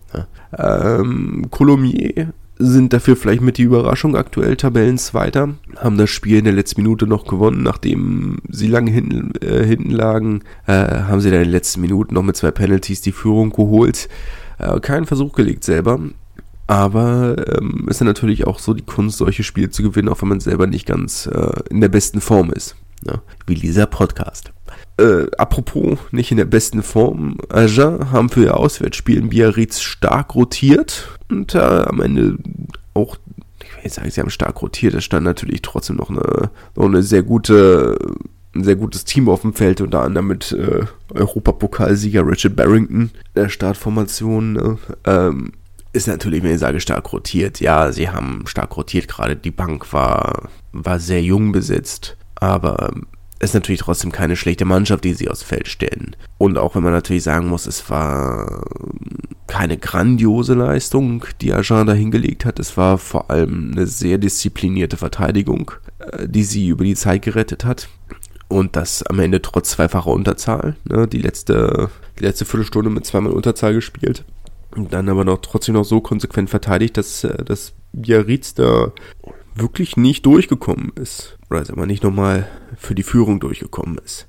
Ähm, 0.57 1.47
Colomier 1.51 2.33
sind 2.57 2.93
dafür 2.93 3.15
vielleicht 3.15 3.41
mit 3.41 3.57
die 3.57 3.63
Überraschung 3.63 4.15
aktuell 4.15 4.55
Tabellenzweiter, 4.55 5.55
haben 5.77 5.97
das 5.97 6.09
Spiel 6.09 6.37
in 6.37 6.45
der 6.45 6.53
letzten 6.53 6.81
Minute 6.81 7.05
noch 7.05 7.25
gewonnen, 7.25 7.63
nachdem 7.63 8.37
sie 8.49 8.67
lange 8.67 8.91
hinten, 8.91 9.33
äh, 9.41 9.65
hinten 9.65 9.91
lagen, 9.91 10.41
äh, 10.67 10.73
haben 10.73 11.19
sie 11.19 11.29
dann 11.29 11.39
in 11.39 11.45
den 11.45 11.51
letzten 11.51 11.81
Minuten 11.81 12.13
noch 12.13 12.23
mit 12.23 12.37
zwei 12.37 12.51
Penalties 12.51 13.01
die 13.01 13.11
Führung 13.11 13.49
geholt, 13.49 14.07
äh, 14.57 14.79
keinen 14.79 15.05
Versuch 15.05 15.33
gelegt 15.33 15.63
selber. 15.63 15.99
Aber 16.67 17.35
ähm, 17.59 17.85
ist 17.87 18.01
dann 18.01 18.07
natürlich 18.07 18.47
auch 18.47 18.57
so 18.57 18.73
die 18.73 18.83
Kunst, 18.83 19.19
solche 19.19 19.43
Spiele 19.43 19.69
zu 19.69 19.83
gewinnen, 19.83 20.09
auch 20.09 20.21
wenn 20.21 20.29
man 20.29 20.39
selber 20.39 20.65
nicht 20.65 20.87
ganz 20.87 21.27
äh, 21.27 21.51
in 21.69 21.79
der 21.79 21.89
besten 21.89 22.21
Form 22.21 22.51
ist. 22.51 22.75
Ja, 23.05 23.21
wie 23.45 23.53
dieser 23.53 23.85
Podcast. 23.85 24.51
Äh, 24.97 25.25
apropos, 25.37 25.99
nicht 26.11 26.31
in 26.31 26.37
der 26.37 26.45
besten 26.45 26.81
Form. 26.81 27.37
Agen 27.49 28.11
haben 28.11 28.29
für 28.29 28.43
ihr 28.43 28.57
Auswärtsspiel 28.57 29.17
in 29.17 29.29
Biarritz 29.29 29.81
stark 29.81 30.35
rotiert 30.35 31.09
und 31.29 31.53
äh, 31.53 31.59
am 31.59 32.01
Ende 32.01 32.37
auch, 32.93 33.17
ich 33.61 33.75
will 33.75 33.83
nicht 33.83 33.93
sagen, 33.93 34.09
sie 34.09 34.21
haben 34.21 34.29
stark 34.29 34.61
rotiert, 34.61 34.93
es 34.93 35.03
stand 35.03 35.25
natürlich 35.25 35.61
trotzdem 35.61 35.97
noch 35.97 36.09
eine, 36.09 36.49
noch 36.75 36.85
eine 36.85 37.03
sehr 37.03 37.23
gute, 37.23 37.97
ein 38.55 38.63
sehr 38.63 38.77
gutes 38.77 39.03
Team 39.03 39.27
auf 39.27 39.41
dem 39.41 39.53
Feld, 39.53 39.81
unter 39.81 40.01
anderem 40.01 40.27
mit 40.27 40.53
äh, 40.53 40.85
Europapokalsieger 41.13 42.25
Richard 42.25 42.55
Barrington, 42.55 43.11
der 43.35 43.49
Startformation. 43.49 44.53
Ne? 44.53 44.77
Ähm, 45.03 45.51
ist 45.91 46.07
natürlich, 46.07 46.41
wenn 46.43 46.53
ich 46.53 46.59
sage, 46.59 46.79
stark 46.79 47.11
rotiert. 47.11 47.59
Ja, 47.59 47.91
sie 47.91 48.09
haben 48.09 48.43
stark 48.47 48.75
rotiert, 48.77 49.09
gerade 49.09 49.35
die 49.35 49.51
Bank 49.51 49.91
war, 49.91 50.49
war 50.71 50.99
sehr 50.99 51.21
jung 51.21 51.51
besetzt, 51.51 52.17
aber 52.35 52.93
ist 53.45 53.53
natürlich 53.53 53.81
trotzdem 53.81 54.11
keine 54.11 54.35
schlechte 54.35 54.65
Mannschaft, 54.65 55.03
die 55.03 55.13
sie 55.13 55.29
aufs 55.29 55.43
Feld 55.43 55.67
stellen. 55.67 56.15
Und 56.37 56.57
auch 56.57 56.75
wenn 56.75 56.83
man 56.83 56.93
natürlich 56.93 57.23
sagen 57.23 57.47
muss, 57.47 57.65
es 57.65 57.89
war 57.89 58.65
keine 59.47 59.77
grandiose 59.77 60.53
Leistung, 60.53 61.25
die 61.41 61.53
Agen 61.53 61.87
da 61.87 61.93
hingelegt 61.93 62.45
hat. 62.45 62.59
Es 62.59 62.75
war 62.77 62.97
vor 62.97 63.29
allem 63.29 63.71
eine 63.71 63.87
sehr 63.87 64.17
disziplinierte 64.17 64.97
Verteidigung, 64.97 65.71
äh, 65.99 66.27
die 66.27 66.43
sie 66.43 66.67
über 66.67 66.83
die 66.83 66.95
Zeit 66.95 67.21
gerettet 67.21 67.63
hat. 67.65 67.87
Und 68.47 68.75
das 68.75 69.03
am 69.03 69.19
Ende 69.19 69.41
trotz 69.41 69.71
zweifacher 69.71 70.11
Unterzahl. 70.11 70.75
Ne? 70.83 71.07
Die, 71.07 71.21
letzte, 71.21 71.89
die 72.19 72.23
letzte 72.23 72.45
Viertelstunde 72.45 72.89
mit 72.89 73.05
zweimal 73.05 73.33
Unterzahl 73.33 73.73
gespielt. 73.73 74.23
Und 74.75 74.93
dann 74.93 75.09
aber 75.09 75.23
noch 75.23 75.39
trotzdem 75.39 75.75
noch 75.75 75.85
so 75.85 76.01
konsequent 76.01 76.49
verteidigt, 76.49 76.97
dass, 76.97 77.23
äh, 77.23 77.43
dass 77.43 77.73
Biarritz 77.93 78.53
da 78.53 78.91
wirklich 79.55 79.97
nicht 79.97 80.25
durchgekommen 80.25 80.91
ist. 80.95 81.37
Oder 81.49 81.65
sagen 81.65 81.79
wir 81.79 81.87
nicht 81.87 82.03
nochmal 82.03 82.47
für 82.77 82.93
die 82.93 83.03
Führung 83.03 83.39
durchgekommen 83.39 83.97
ist. 83.97 84.27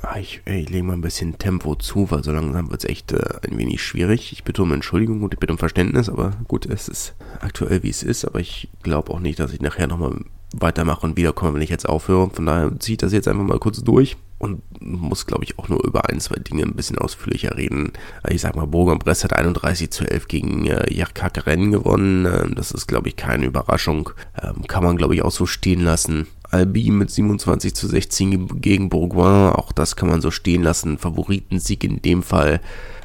Ah, 0.00 0.16
ich, 0.18 0.42
ich 0.46 0.68
lege 0.68 0.84
mal 0.84 0.92
ein 0.92 1.00
bisschen 1.00 1.38
Tempo 1.38 1.74
zu, 1.74 2.08
weil 2.12 2.22
so 2.22 2.30
langsam 2.30 2.70
wird 2.70 2.84
es 2.84 2.88
echt 2.88 3.10
äh, 3.10 3.20
ein 3.42 3.58
wenig 3.58 3.82
schwierig. 3.82 4.32
Ich 4.32 4.44
bitte 4.44 4.62
um 4.62 4.72
Entschuldigung 4.72 5.22
und 5.22 5.34
ich 5.34 5.40
bitte 5.40 5.52
um 5.52 5.58
Verständnis, 5.58 6.08
aber 6.08 6.34
gut, 6.46 6.66
es 6.66 6.86
ist 6.86 7.16
aktuell 7.40 7.82
wie 7.82 7.90
es 7.90 8.04
ist, 8.04 8.24
aber 8.24 8.38
ich 8.38 8.68
glaube 8.84 9.12
auch 9.12 9.18
nicht, 9.18 9.40
dass 9.40 9.52
ich 9.52 9.60
nachher 9.60 9.88
nochmal 9.88 10.20
weitermache 10.54 11.04
und 11.04 11.16
wiederkomme, 11.16 11.54
wenn 11.54 11.62
ich 11.62 11.68
jetzt 11.68 11.88
aufhöre. 11.88 12.30
Von 12.30 12.46
daher 12.46 12.78
ziehe 12.78 12.94
ich 12.94 12.98
das 12.98 13.12
jetzt 13.12 13.26
einfach 13.26 13.42
mal 13.42 13.58
kurz 13.58 13.82
durch 13.82 14.16
und 14.38 14.62
muss, 14.80 15.26
glaube 15.26 15.44
ich, 15.44 15.58
auch 15.58 15.68
nur 15.68 15.84
über 15.84 16.08
ein, 16.08 16.20
zwei 16.20 16.36
Dinge 16.36 16.62
ein 16.62 16.74
bisschen 16.74 16.98
ausführlicher 16.98 17.56
reden. 17.56 17.92
Ich 18.28 18.40
sag 18.40 18.54
mal, 18.54 18.66
Bourg-en-Bresse 18.66 19.24
hat 19.24 19.32
31 19.32 19.90
zu 19.90 20.08
11 20.08 20.28
gegen 20.28 20.66
äh, 20.66 20.92
Jarkak 20.92 21.46
Rennen 21.46 21.72
gewonnen. 21.72 22.24
Ähm, 22.26 22.54
das 22.54 22.70
ist, 22.70 22.86
glaube 22.86 23.08
ich, 23.08 23.16
keine 23.16 23.46
Überraschung. 23.46 24.10
Ähm, 24.40 24.66
kann 24.66 24.84
man, 24.84 24.96
glaube 24.96 25.14
ich, 25.14 25.22
auch 25.22 25.32
so 25.32 25.46
stehen 25.46 25.80
lassen. 25.80 26.28
Albi 26.50 26.90
mit 26.90 27.10
27 27.10 27.74
zu 27.74 27.88
16 27.88 28.60
gegen 28.60 28.88
Bourgoin, 28.88 29.52
auch 29.52 29.72
das 29.72 29.96
kann 29.96 30.08
man 30.08 30.22
so 30.22 30.30
stehen 30.30 30.62
lassen. 30.62 30.98
Favoritensieg 30.98 31.84
in 31.84 32.00
dem 32.00 32.22
Fall. 32.22 32.60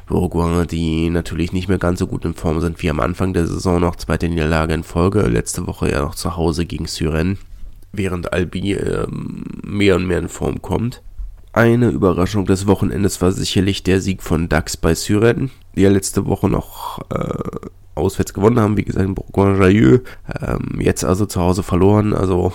Bourgoin, 0.06 0.66
die 0.66 1.10
natürlich 1.10 1.52
nicht 1.52 1.68
mehr 1.68 1.78
ganz 1.78 1.98
so 1.98 2.06
gut 2.06 2.24
in 2.24 2.34
Form 2.34 2.60
sind 2.60 2.82
wie 2.82 2.90
am 2.90 3.00
Anfang 3.00 3.32
der 3.32 3.46
Saison, 3.46 3.80
noch 3.80 3.96
zweite 3.96 4.28
Niederlage 4.28 4.74
in 4.74 4.82
Folge. 4.82 5.22
Letzte 5.22 5.66
Woche 5.66 5.90
ja 5.90 6.00
noch 6.00 6.14
zu 6.14 6.36
Hause 6.36 6.64
gegen 6.64 6.86
Syren, 6.86 7.38
während 7.92 8.32
Albi 8.32 8.74
ähm, 8.74 9.44
mehr 9.62 9.96
und 9.96 10.06
mehr 10.06 10.18
in 10.18 10.28
Form 10.28 10.62
kommt. 10.62 11.02
Eine 11.54 11.90
Überraschung 11.90 12.46
des 12.46 12.66
Wochenendes 12.66 13.22
war 13.22 13.30
sicherlich 13.30 13.84
der 13.84 14.00
Sieg 14.00 14.24
von 14.24 14.48
Dax 14.48 14.76
bei 14.76 14.96
Syren, 14.96 15.52
die 15.76 15.82
ja 15.82 15.88
letzte 15.88 16.26
Woche 16.26 16.48
noch 16.48 16.98
äh, 17.10 17.68
auswärts 17.94 18.34
gewonnen 18.34 18.58
haben, 18.58 18.76
wie 18.76 18.82
gesagt 18.82 19.06
in 19.06 19.14
Bourgoin-Jallieu. 19.14 20.00
Ähm, 20.40 20.80
jetzt 20.80 21.04
also 21.04 21.26
zu 21.26 21.40
Hause 21.40 21.62
verloren, 21.62 22.12
also 22.12 22.52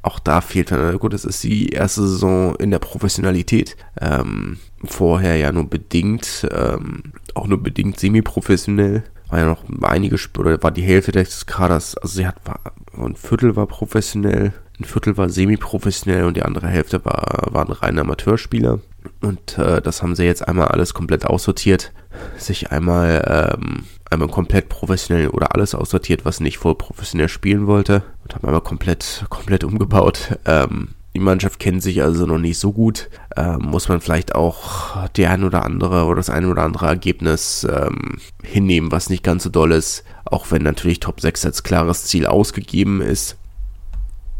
auch 0.00 0.18
da 0.18 0.40
fehlt 0.40 0.72
dann, 0.72 0.98
gut, 0.98 1.12
es 1.12 1.26
ist 1.26 1.44
die 1.44 1.68
erste 1.68 2.00
Saison 2.08 2.56
in 2.56 2.70
der 2.70 2.78
Professionalität. 2.78 3.76
Ähm, 4.00 4.56
vorher 4.82 5.36
ja 5.36 5.52
nur 5.52 5.68
bedingt, 5.68 6.48
ähm, 6.50 7.02
auch 7.34 7.46
nur 7.46 7.62
bedingt 7.62 8.00
semi-professionell. 8.00 9.04
War 9.28 9.40
ja 9.40 9.46
noch 9.46 9.64
einige, 9.82 10.16
oder 10.38 10.62
war 10.62 10.70
die 10.70 10.80
Hälfte 10.80 11.12
des 11.12 11.44
Kaders, 11.44 11.98
also 11.98 12.14
sie 12.14 12.26
hat, 12.26 12.36
war, 12.46 12.60
ein 12.96 13.14
Viertel 13.14 13.56
war 13.56 13.66
professionell, 13.66 14.54
ein 14.78 14.84
Viertel 14.84 15.16
war 15.16 15.28
semi-professionell 15.28 16.24
und 16.24 16.36
die 16.36 16.42
andere 16.42 16.68
Hälfte 16.68 17.04
war, 17.04 17.48
waren 17.50 17.72
reine 17.72 18.00
Amateurspieler. 18.00 18.80
Und 19.20 19.58
äh, 19.58 19.82
das 19.82 20.02
haben 20.02 20.14
sie 20.14 20.24
jetzt 20.24 20.46
einmal 20.46 20.68
alles 20.68 20.94
komplett 20.94 21.26
aussortiert, 21.26 21.92
sich 22.38 22.70
einmal, 22.70 23.56
ähm, 23.58 23.84
einmal 24.10 24.28
komplett 24.28 24.68
professionell 24.68 25.28
oder 25.28 25.54
alles 25.54 25.74
aussortiert, 25.74 26.24
was 26.24 26.40
nicht 26.40 26.58
voll 26.58 26.74
professionell 26.74 27.28
spielen 27.28 27.66
wollte 27.66 28.02
und 28.22 28.34
haben 28.34 28.46
einmal 28.46 28.60
komplett, 28.60 29.24
komplett 29.28 29.64
umgebaut. 29.64 30.38
Ähm, 30.44 30.88
die 31.14 31.20
Mannschaft 31.20 31.58
kennt 31.58 31.82
sich 31.82 32.02
also 32.02 32.24
noch 32.24 32.38
nicht 32.38 32.58
so 32.58 32.72
gut. 32.72 33.10
Ähm, 33.36 33.58
muss 33.60 33.88
man 33.88 34.00
vielleicht 34.00 34.34
auch 34.34 35.08
die 35.10 35.26
ein 35.26 35.44
oder 35.44 35.64
andere 35.64 36.04
oder 36.04 36.16
das 36.16 36.30
ein 36.30 36.46
oder 36.46 36.62
andere 36.62 36.86
Ergebnis 36.86 37.66
ähm, 37.70 38.18
hinnehmen, 38.42 38.92
was 38.92 39.10
nicht 39.10 39.22
ganz 39.22 39.42
so 39.42 39.50
doll 39.50 39.72
ist. 39.72 40.04
Auch 40.24 40.50
wenn 40.50 40.62
natürlich 40.62 41.00
Top 41.00 41.20
6 41.20 41.44
als 41.44 41.62
klares 41.62 42.04
Ziel 42.04 42.26
ausgegeben 42.26 43.02
ist. 43.02 43.36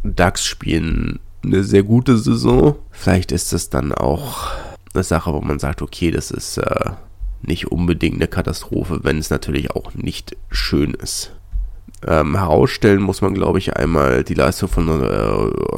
DAX 0.05 0.45
spielen 0.45 1.21
eine 1.45 1.65
sehr 1.65 1.83
gute 1.83 2.19
Saison. 2.19 2.77
Vielleicht 2.91 3.33
ist 3.33 3.53
es 3.53 3.71
dann 3.71 3.93
auch 3.93 4.49
eine 4.95 5.03
Sache, 5.03 5.33
wo 5.33 5.41
man 5.41 5.59
sagt, 5.59 5.83
okay, 5.83 6.11
das 6.11 6.31
ist 6.31 6.59
äh, 6.59 6.91
nicht 7.43 7.73
unbedingt 7.73 8.17
eine 8.17 8.29
Katastrophe, 8.29 9.01
wenn 9.03 9.19
es 9.19 9.31
natürlich 9.31 9.71
auch 9.73 9.95
nicht 9.95 10.37
schön 10.51 10.95
ist. 10.95 11.33
Ähm, 12.07 12.37
herausstellen 12.37 13.03
muss 13.03 13.23
man, 13.23 13.35
glaube 13.35 13.59
ich, 13.59 13.77
einmal 13.77 14.25
die 14.25 14.35
Leistung 14.35 14.69
von 14.69 14.88
äh, 14.88 15.17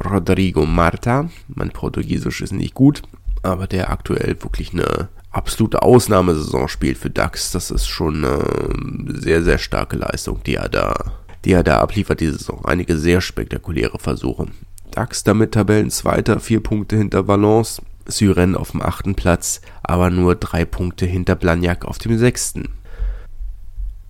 Rodrigo 0.08 0.64
Marta. 0.64 1.28
Mein 1.48 1.70
Portugiesisch 1.70 2.40
ist 2.40 2.52
nicht 2.52 2.74
gut, 2.74 3.02
aber 3.42 3.66
der 3.66 3.90
aktuell 3.90 4.36
wirklich 4.42 4.72
eine 4.72 5.08
absolute 5.30 5.82
Ausnahmesaison 5.82 6.68
spielt 6.68 6.96
für 6.96 7.10
DAX. 7.10 7.52
Das 7.52 7.70
ist 7.70 7.86
schon 7.86 8.24
eine 8.24 9.20
sehr, 9.20 9.42
sehr 9.42 9.58
starke 9.58 9.96
Leistung, 9.96 10.42
die 10.44 10.54
er 10.54 10.68
da 10.68 10.94
die 11.44 11.52
er 11.52 11.62
da 11.62 11.78
abliefert 11.78 12.20
diese 12.20 12.38
Saison. 12.38 12.64
Einige 12.64 12.96
sehr 12.96 13.20
spektakuläre 13.20 13.98
Versuche. 13.98 14.46
DAX 14.90 15.24
damit 15.24 15.52
Tabellenzweiter, 15.52 16.40
vier 16.40 16.62
Punkte 16.62 16.96
hinter 16.96 17.26
Valence, 17.26 17.82
Syren 18.06 18.54
auf 18.54 18.72
dem 18.72 18.82
achten 18.82 19.14
Platz, 19.14 19.60
aber 19.82 20.10
nur 20.10 20.34
drei 20.36 20.64
Punkte 20.64 21.06
hinter 21.06 21.34
Blagnac 21.34 21.84
auf 21.84 21.98
dem 21.98 22.18
sechsten. 22.18 22.68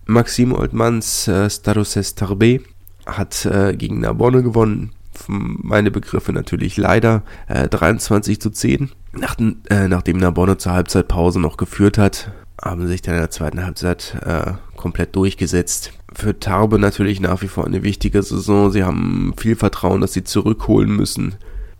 Maxime 0.06 0.56
Oldmans 0.56 1.28
äh, 1.28 1.48
Staroses 1.48 2.16
Tarbé 2.16 2.60
hat 3.06 3.46
äh, 3.46 3.74
gegen 3.74 4.00
Narbonne 4.00 4.42
gewonnen. 4.42 4.92
Meine 5.28 5.90
Begriffe 5.90 6.32
natürlich 6.32 6.76
leider. 6.76 7.22
Äh, 7.46 7.68
23 7.68 8.40
zu 8.40 8.50
10. 8.50 8.90
Nach, 9.12 9.36
äh, 9.38 9.88
nachdem 9.88 10.18
Narbonne 10.18 10.58
zur 10.58 10.72
Halbzeitpause 10.72 11.40
noch 11.40 11.56
geführt 11.56 11.98
hat, 11.98 12.32
haben 12.60 12.86
sich 12.86 13.02
dann 13.02 13.14
in 13.14 13.20
der 13.20 13.30
zweiten 13.30 13.64
Halbzeit 13.64 14.16
äh, 14.24 14.52
komplett 14.76 15.14
durchgesetzt. 15.16 15.92
Für 16.14 16.38
Tarbe 16.38 16.78
natürlich 16.78 17.20
nach 17.20 17.42
wie 17.42 17.48
vor 17.48 17.66
eine 17.66 17.82
wichtige 17.82 18.22
Saison. 18.22 18.70
Sie 18.70 18.84
haben 18.84 19.34
viel 19.36 19.56
Vertrauen, 19.56 20.00
dass 20.00 20.12
sie 20.12 20.24
zurückholen 20.24 20.94
müssen. 20.94 21.34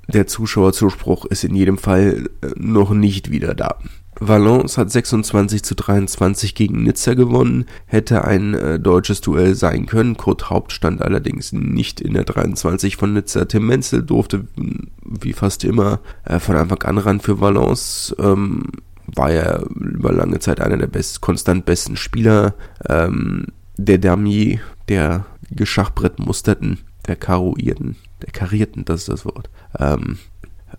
Der 0.08 0.26
Zuschauerzuspruch 0.26 1.24
ist 1.24 1.44
in 1.44 1.54
jedem 1.54 1.78
Fall 1.78 2.28
äh, 2.42 2.48
noch 2.56 2.92
nicht 2.92 3.30
wieder 3.30 3.54
da. 3.54 3.78
Valence 4.20 4.78
hat 4.78 4.90
26 4.90 5.62
zu 5.62 5.74
23 5.74 6.54
gegen 6.54 6.82
Nizza 6.82 7.14
gewonnen, 7.14 7.66
hätte 7.86 8.24
ein 8.24 8.54
äh, 8.54 8.78
deutsches 8.78 9.20
Duell 9.20 9.54
sein 9.54 9.86
können. 9.86 10.16
Kurt 10.16 10.50
Haupt 10.50 10.72
stand 10.72 11.02
allerdings 11.02 11.52
nicht 11.52 12.00
in 12.00 12.14
der 12.14 12.24
23 12.24 12.96
von 12.96 13.12
Nizza. 13.12 13.44
Tim 13.46 13.66
Menzel 13.66 14.02
durfte, 14.02 14.46
wie 15.04 15.32
fast 15.32 15.64
immer, 15.64 16.00
äh, 16.24 16.38
von 16.38 16.56
Anfang 16.56 16.82
an 16.82 16.98
ran 16.98 17.20
für 17.20 17.40
Valence. 17.40 18.14
Ähm, 18.18 18.66
war 19.06 19.32
ja 19.32 19.60
über 19.62 20.12
lange 20.12 20.38
Zeit 20.38 20.60
einer 20.60 20.78
der 20.78 20.86
best, 20.86 21.20
konstant 21.20 21.64
besten 21.64 21.96
Spieler. 21.96 22.54
Ähm, 22.88 23.46
der 23.76 23.98
Damier, 23.98 24.60
der 24.88 25.26
Geschachbrettmusterten, 25.50 26.78
der 27.06 27.16
Karuierten, 27.16 27.96
der 28.22 28.32
Karierten, 28.32 28.84
das 28.84 29.00
ist 29.00 29.08
das 29.08 29.24
Wort. 29.24 29.50
Ähm, 29.78 30.18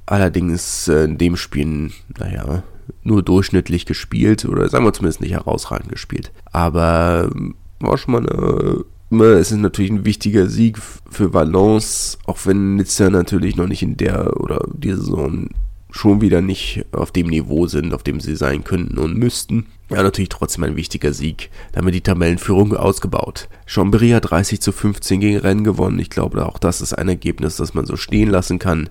allerdings 0.06 0.88
äh, 0.88 1.04
in 1.04 1.18
dem 1.18 1.38
Spiel, 1.38 1.92
naja, 2.18 2.64
nur 3.04 3.24
durchschnittlich 3.24 3.86
gespielt 3.86 4.46
oder 4.46 4.68
sagen 4.70 4.86
wir 4.86 4.94
zumindest 4.94 5.22
nicht 5.22 5.32
herausragend 5.32 5.90
gespielt. 5.90 6.32
Aber 6.52 7.30
ähm, 7.34 7.56
war 7.80 7.98
schon 7.98 8.14
mal 8.14 8.30
eine 8.30 8.86
es 9.12 9.52
ist 9.52 9.60
natürlich 9.60 9.92
ein 9.92 10.04
wichtiger 10.04 10.48
Sieg 10.48 10.80
für 10.80 11.34
Valence, 11.34 12.18
auch 12.26 12.40
wenn 12.46 12.76
Nizza 12.76 13.10
natürlich 13.10 13.56
noch 13.56 13.68
nicht 13.68 13.84
in 13.84 13.98
der 13.98 14.42
oder 14.42 14.68
die 14.74 14.92
Saison 14.92 15.50
schon 15.96 16.20
wieder 16.20 16.42
nicht 16.42 16.86
auf 16.92 17.12
dem 17.12 17.28
Niveau 17.28 17.68
sind, 17.68 17.94
auf 17.94 18.04
dem 18.04 18.20
sie 18.20 18.36
sein 18.36 18.66
könnten 18.66 18.98
und 18.98 19.18
müssten. 19.18 19.68
Ja, 19.90 20.04
natürlich 20.04 20.30
trotzdem 20.30 20.66
ein 20.66 20.76
wichtiger 20.76 21.14
Sieg. 21.14 21.50
Damit 21.72 21.94
die 21.94 22.02
Tabellenführung 22.02 22.76
ausgebaut. 22.76 23.48
Chambéry 23.66 24.14
hat 24.14 24.30
30 24.30 24.60
zu 24.60 24.74
15 24.74 25.22
gegen 25.22 25.38
Rennen 25.38 25.64
gewonnen. 25.64 26.00
Ich 26.00 26.10
glaube, 26.10 26.46
auch 26.46 26.60
das 26.60 26.82
ist 26.82 26.94
ein 26.94 27.08
Ergebnis, 27.08 27.56
das 27.56 27.74
man 27.74 27.86
so 27.86 27.96
stehen 27.96 28.30
lassen 28.30 28.60
kann. 28.60 28.90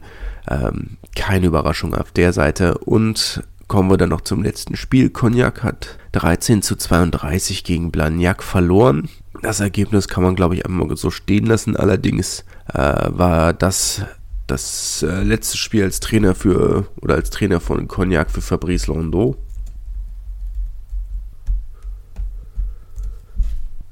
Ähm, 0.48 0.96
keine 1.14 1.46
Überraschung 1.46 1.94
auf 1.94 2.10
der 2.10 2.32
Seite. 2.32 2.78
Und 2.78 3.42
kommen 3.68 3.90
wir 3.90 3.98
dann 3.98 4.10
noch 4.10 4.22
zum 4.22 4.42
letzten 4.42 4.74
Spiel. 4.74 5.10
Cognac 5.10 5.62
hat 5.62 5.98
13 6.12 6.62
zu 6.62 6.74
32 6.74 7.64
gegen 7.64 7.90
Blagnac 7.90 8.42
verloren. 8.42 9.10
Das 9.42 9.60
Ergebnis 9.60 10.08
kann 10.08 10.22
man, 10.22 10.36
glaube 10.36 10.54
ich, 10.54 10.64
einmal 10.64 10.96
so 10.96 11.10
stehen 11.10 11.44
lassen. 11.44 11.76
Allerdings 11.76 12.46
äh, 12.72 12.78
war 12.78 13.52
das 13.52 14.02
das 14.46 15.02
äh, 15.02 15.22
letzte 15.22 15.57
Spiel 15.57 15.85
als 15.85 16.00
Trainer 16.00 16.35
für 16.35 16.87
oder 17.00 17.14
als 17.14 17.30
Trainer 17.30 17.61
von 17.61 17.88
Cognac 17.88 18.30
für 18.30 18.42
Fabrice 18.42 18.88
Landau. 18.88 19.37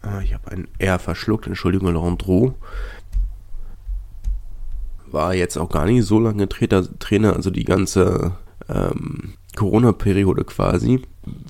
Ah, 0.03 0.21
ich 0.21 0.35
habe 0.35 0.51
ein 0.51 0.69
R 0.79 0.99
verschluckt, 0.99 1.47
Entschuldigung, 1.47 1.95
Landreau. 1.95 2.55
War 5.07 5.35
jetzt 5.35 5.57
auch 5.57 5.71
gar 5.71 5.87
nicht 5.87 6.05
so 6.05 6.19
lange 6.19 6.49
Trainer, 6.49 6.87
Trainer 6.99 7.37
also 7.37 7.51
die 7.51 7.65
ganze 7.65 8.33
ähm, 8.69 9.35
Corona-Periode 9.57 10.45
quasi. 10.45 11.03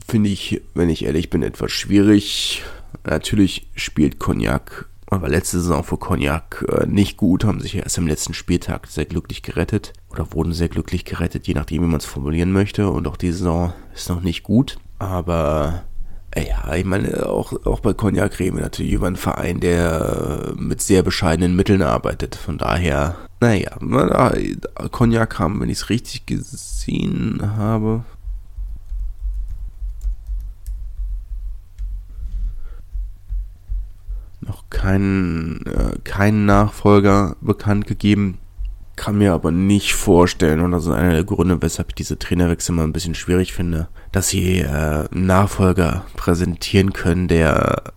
Finde 0.07 0.29
ich, 0.29 0.61
wenn 0.75 0.91
ich 0.91 1.05
ehrlich 1.05 1.31
bin, 1.31 1.43
etwas 1.43 1.73
schwierig. 1.73 2.62
Natürlich 3.05 3.71
spielt 3.75 4.19
Cognac, 4.19 4.88
aber 5.12 5.29
letzte 5.29 5.61
Saison 5.61 5.85
für 5.85 5.98
Cognac 5.98 6.64
äh, 6.68 6.87
nicht 6.87 7.16
gut, 7.16 7.44
haben 7.44 7.61
sich 7.61 7.77
erst 7.77 7.98
im 7.98 8.07
letzten 8.07 8.35
Spieltag 8.35 8.87
sehr 8.87 9.05
glücklich 9.05 9.42
gerettet 9.42 9.92
oder 10.11 10.33
wurden 10.33 10.53
sehr 10.53 10.68
glücklich 10.68 11.05
gerettet, 11.05 11.46
je 11.46 11.55
nachdem, 11.55 11.83
wie 11.83 11.87
man 11.87 11.98
es 11.98 12.07
formulieren 12.07 12.53
möchte. 12.53 12.88
Und 12.88 13.07
auch 13.07 13.16
die 13.16 13.33
Saison 13.33 13.72
ist 13.94 14.09
noch 14.09 14.22
nicht 14.22 14.42
gut, 14.42 14.79
aber 14.98 15.85
ja, 16.35 16.75
ich 16.75 16.87
meine, 16.87 17.27
auch, 17.27 17.53
auch 17.66 17.81
bei 17.81 17.92
Cognac 17.92 18.38
reden 18.38 18.57
wir 18.57 18.62
natürlich 18.62 18.92
über 18.92 19.07
einen 19.07 19.16
Verein, 19.16 19.61
der 19.61 20.55
mit 20.57 20.81
sehr 20.81 21.03
bescheidenen 21.03 21.55
Mitteln 21.57 21.83
arbeitet. 21.83 22.35
Von 22.35 22.57
daher, 22.57 23.16
naja, 23.40 23.77
Cognac 24.90 25.38
haben, 25.38 25.61
wenn 25.61 25.68
ich 25.68 25.79
es 25.79 25.90
richtig 25.90 26.25
gesehen 26.25 27.57
habe. 27.57 28.05
Noch 34.53 34.69
keinen, 34.69 35.65
äh, 35.65 35.99
keinen 36.05 36.45
Nachfolger 36.45 37.37
bekannt 37.41 37.87
gegeben 37.87 38.38
kann 38.97 39.17
mir 39.17 39.33
aber 39.33 39.51
nicht 39.51 39.95
vorstellen, 39.95 40.61
und 40.61 40.73
das 40.73 40.85
ist 40.85 40.93
einer 40.93 41.12
der 41.12 41.25
Gründe, 41.25 41.62
weshalb 41.62 41.88
ich 41.88 41.95
diese 41.95 42.19
Trainerwechsel 42.19 42.75
mal 42.75 42.85
ein 42.85 42.93
bisschen 42.93 43.15
schwierig 43.15 43.55
finde, 43.55 43.88
dass 44.12 44.29
sie 44.29 44.59
äh, 44.61 45.09
einen 45.11 45.27
Nachfolger 45.27 46.05
präsentieren 46.17 46.93
können, 46.93 47.27
der 47.27 47.95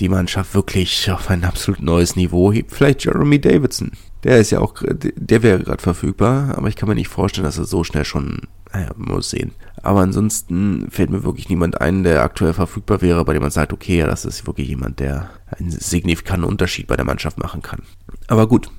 die 0.00 0.08
Mannschaft 0.08 0.54
wirklich 0.54 1.10
auf 1.10 1.28
ein 1.28 1.44
absolut 1.44 1.82
neues 1.82 2.16
Niveau 2.16 2.50
hebt. 2.50 2.72
Vielleicht 2.72 3.04
Jeremy 3.04 3.38
Davidson. 3.38 3.92
Der 4.24 4.38
ist 4.38 4.50
ja 4.50 4.60
auch, 4.60 4.74
der 4.82 5.42
wäre 5.42 5.62
gerade 5.62 5.82
verfügbar, 5.82 6.56
aber 6.56 6.68
ich 6.68 6.76
kann 6.76 6.88
mir 6.88 6.94
nicht 6.94 7.08
vorstellen, 7.08 7.44
dass 7.44 7.58
er 7.58 7.64
so 7.64 7.84
schnell 7.84 8.06
schon, 8.06 8.40
naja, 8.72 8.90
muss 8.96 9.30
sehen. 9.30 9.52
Aber 9.88 10.00
ansonsten 10.00 10.90
fällt 10.90 11.08
mir 11.08 11.24
wirklich 11.24 11.48
niemand 11.48 11.80
ein, 11.80 12.04
der 12.04 12.22
aktuell 12.22 12.52
verfügbar 12.52 13.00
wäre, 13.00 13.24
bei 13.24 13.32
dem 13.32 13.40
man 13.40 13.50
sagt, 13.50 13.72
okay, 13.72 13.96
ja, 13.96 14.06
das 14.06 14.26
ist 14.26 14.46
wirklich 14.46 14.68
jemand, 14.68 15.00
der 15.00 15.30
einen 15.46 15.70
signifikanten 15.70 16.44
Unterschied 16.44 16.88
bei 16.88 16.96
der 16.96 17.06
Mannschaft 17.06 17.38
machen 17.38 17.62
kann. 17.62 17.80
Aber 18.26 18.46
gut, 18.48 18.70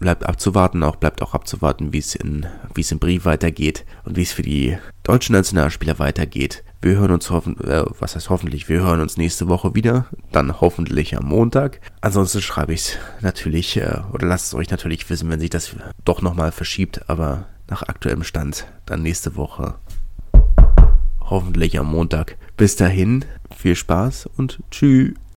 bleibt 0.00 0.24
abzuwarten, 0.24 0.82
auch 0.82 0.96
bleibt 0.96 1.20
auch 1.20 1.34
abzuwarten, 1.34 1.92
wie 1.92 1.98
es 1.98 2.14
in, 2.14 2.46
wie 2.74 2.80
es 2.80 2.90
im 2.90 2.98
Brief 2.98 3.26
weitergeht 3.26 3.84
und 4.04 4.16
wie 4.16 4.22
es 4.22 4.32
für 4.32 4.40
die 4.40 4.78
deutschen 5.02 5.34
Nationalspieler 5.34 5.98
weitergeht. 5.98 6.64
Wir 6.80 6.96
hören 6.96 7.10
uns 7.10 7.28
hoffen, 7.28 7.60
äh, 7.60 7.84
was 7.98 8.16
heißt 8.16 8.30
hoffentlich, 8.30 8.66
wir 8.70 8.80
hören 8.80 9.02
uns 9.02 9.18
nächste 9.18 9.48
Woche 9.48 9.74
wieder, 9.74 10.06
dann 10.32 10.62
hoffentlich 10.62 11.14
am 11.14 11.26
Montag. 11.26 11.82
Ansonsten 12.00 12.40
schreibe 12.40 12.72
ich 12.72 12.80
es 12.80 12.98
natürlich, 13.20 13.76
äh, 13.76 14.00
oder 14.14 14.26
lasst 14.26 14.46
es 14.46 14.54
euch 14.54 14.70
natürlich 14.70 15.10
wissen, 15.10 15.28
wenn 15.28 15.40
sich 15.40 15.50
das 15.50 15.76
doch 16.06 16.22
nochmal 16.22 16.52
verschiebt, 16.52 17.10
aber 17.10 17.48
nach 17.68 17.82
aktuellem 17.82 18.24
Stand 18.24 18.66
dann 18.86 19.02
nächste 19.02 19.36
Woche. 19.36 19.74
Hoffentlich 21.24 21.78
am 21.78 21.90
Montag. 21.90 22.36
Bis 22.56 22.76
dahin, 22.76 23.24
viel 23.54 23.74
Spaß 23.74 24.28
und 24.36 24.60
tschüss. 24.70 25.14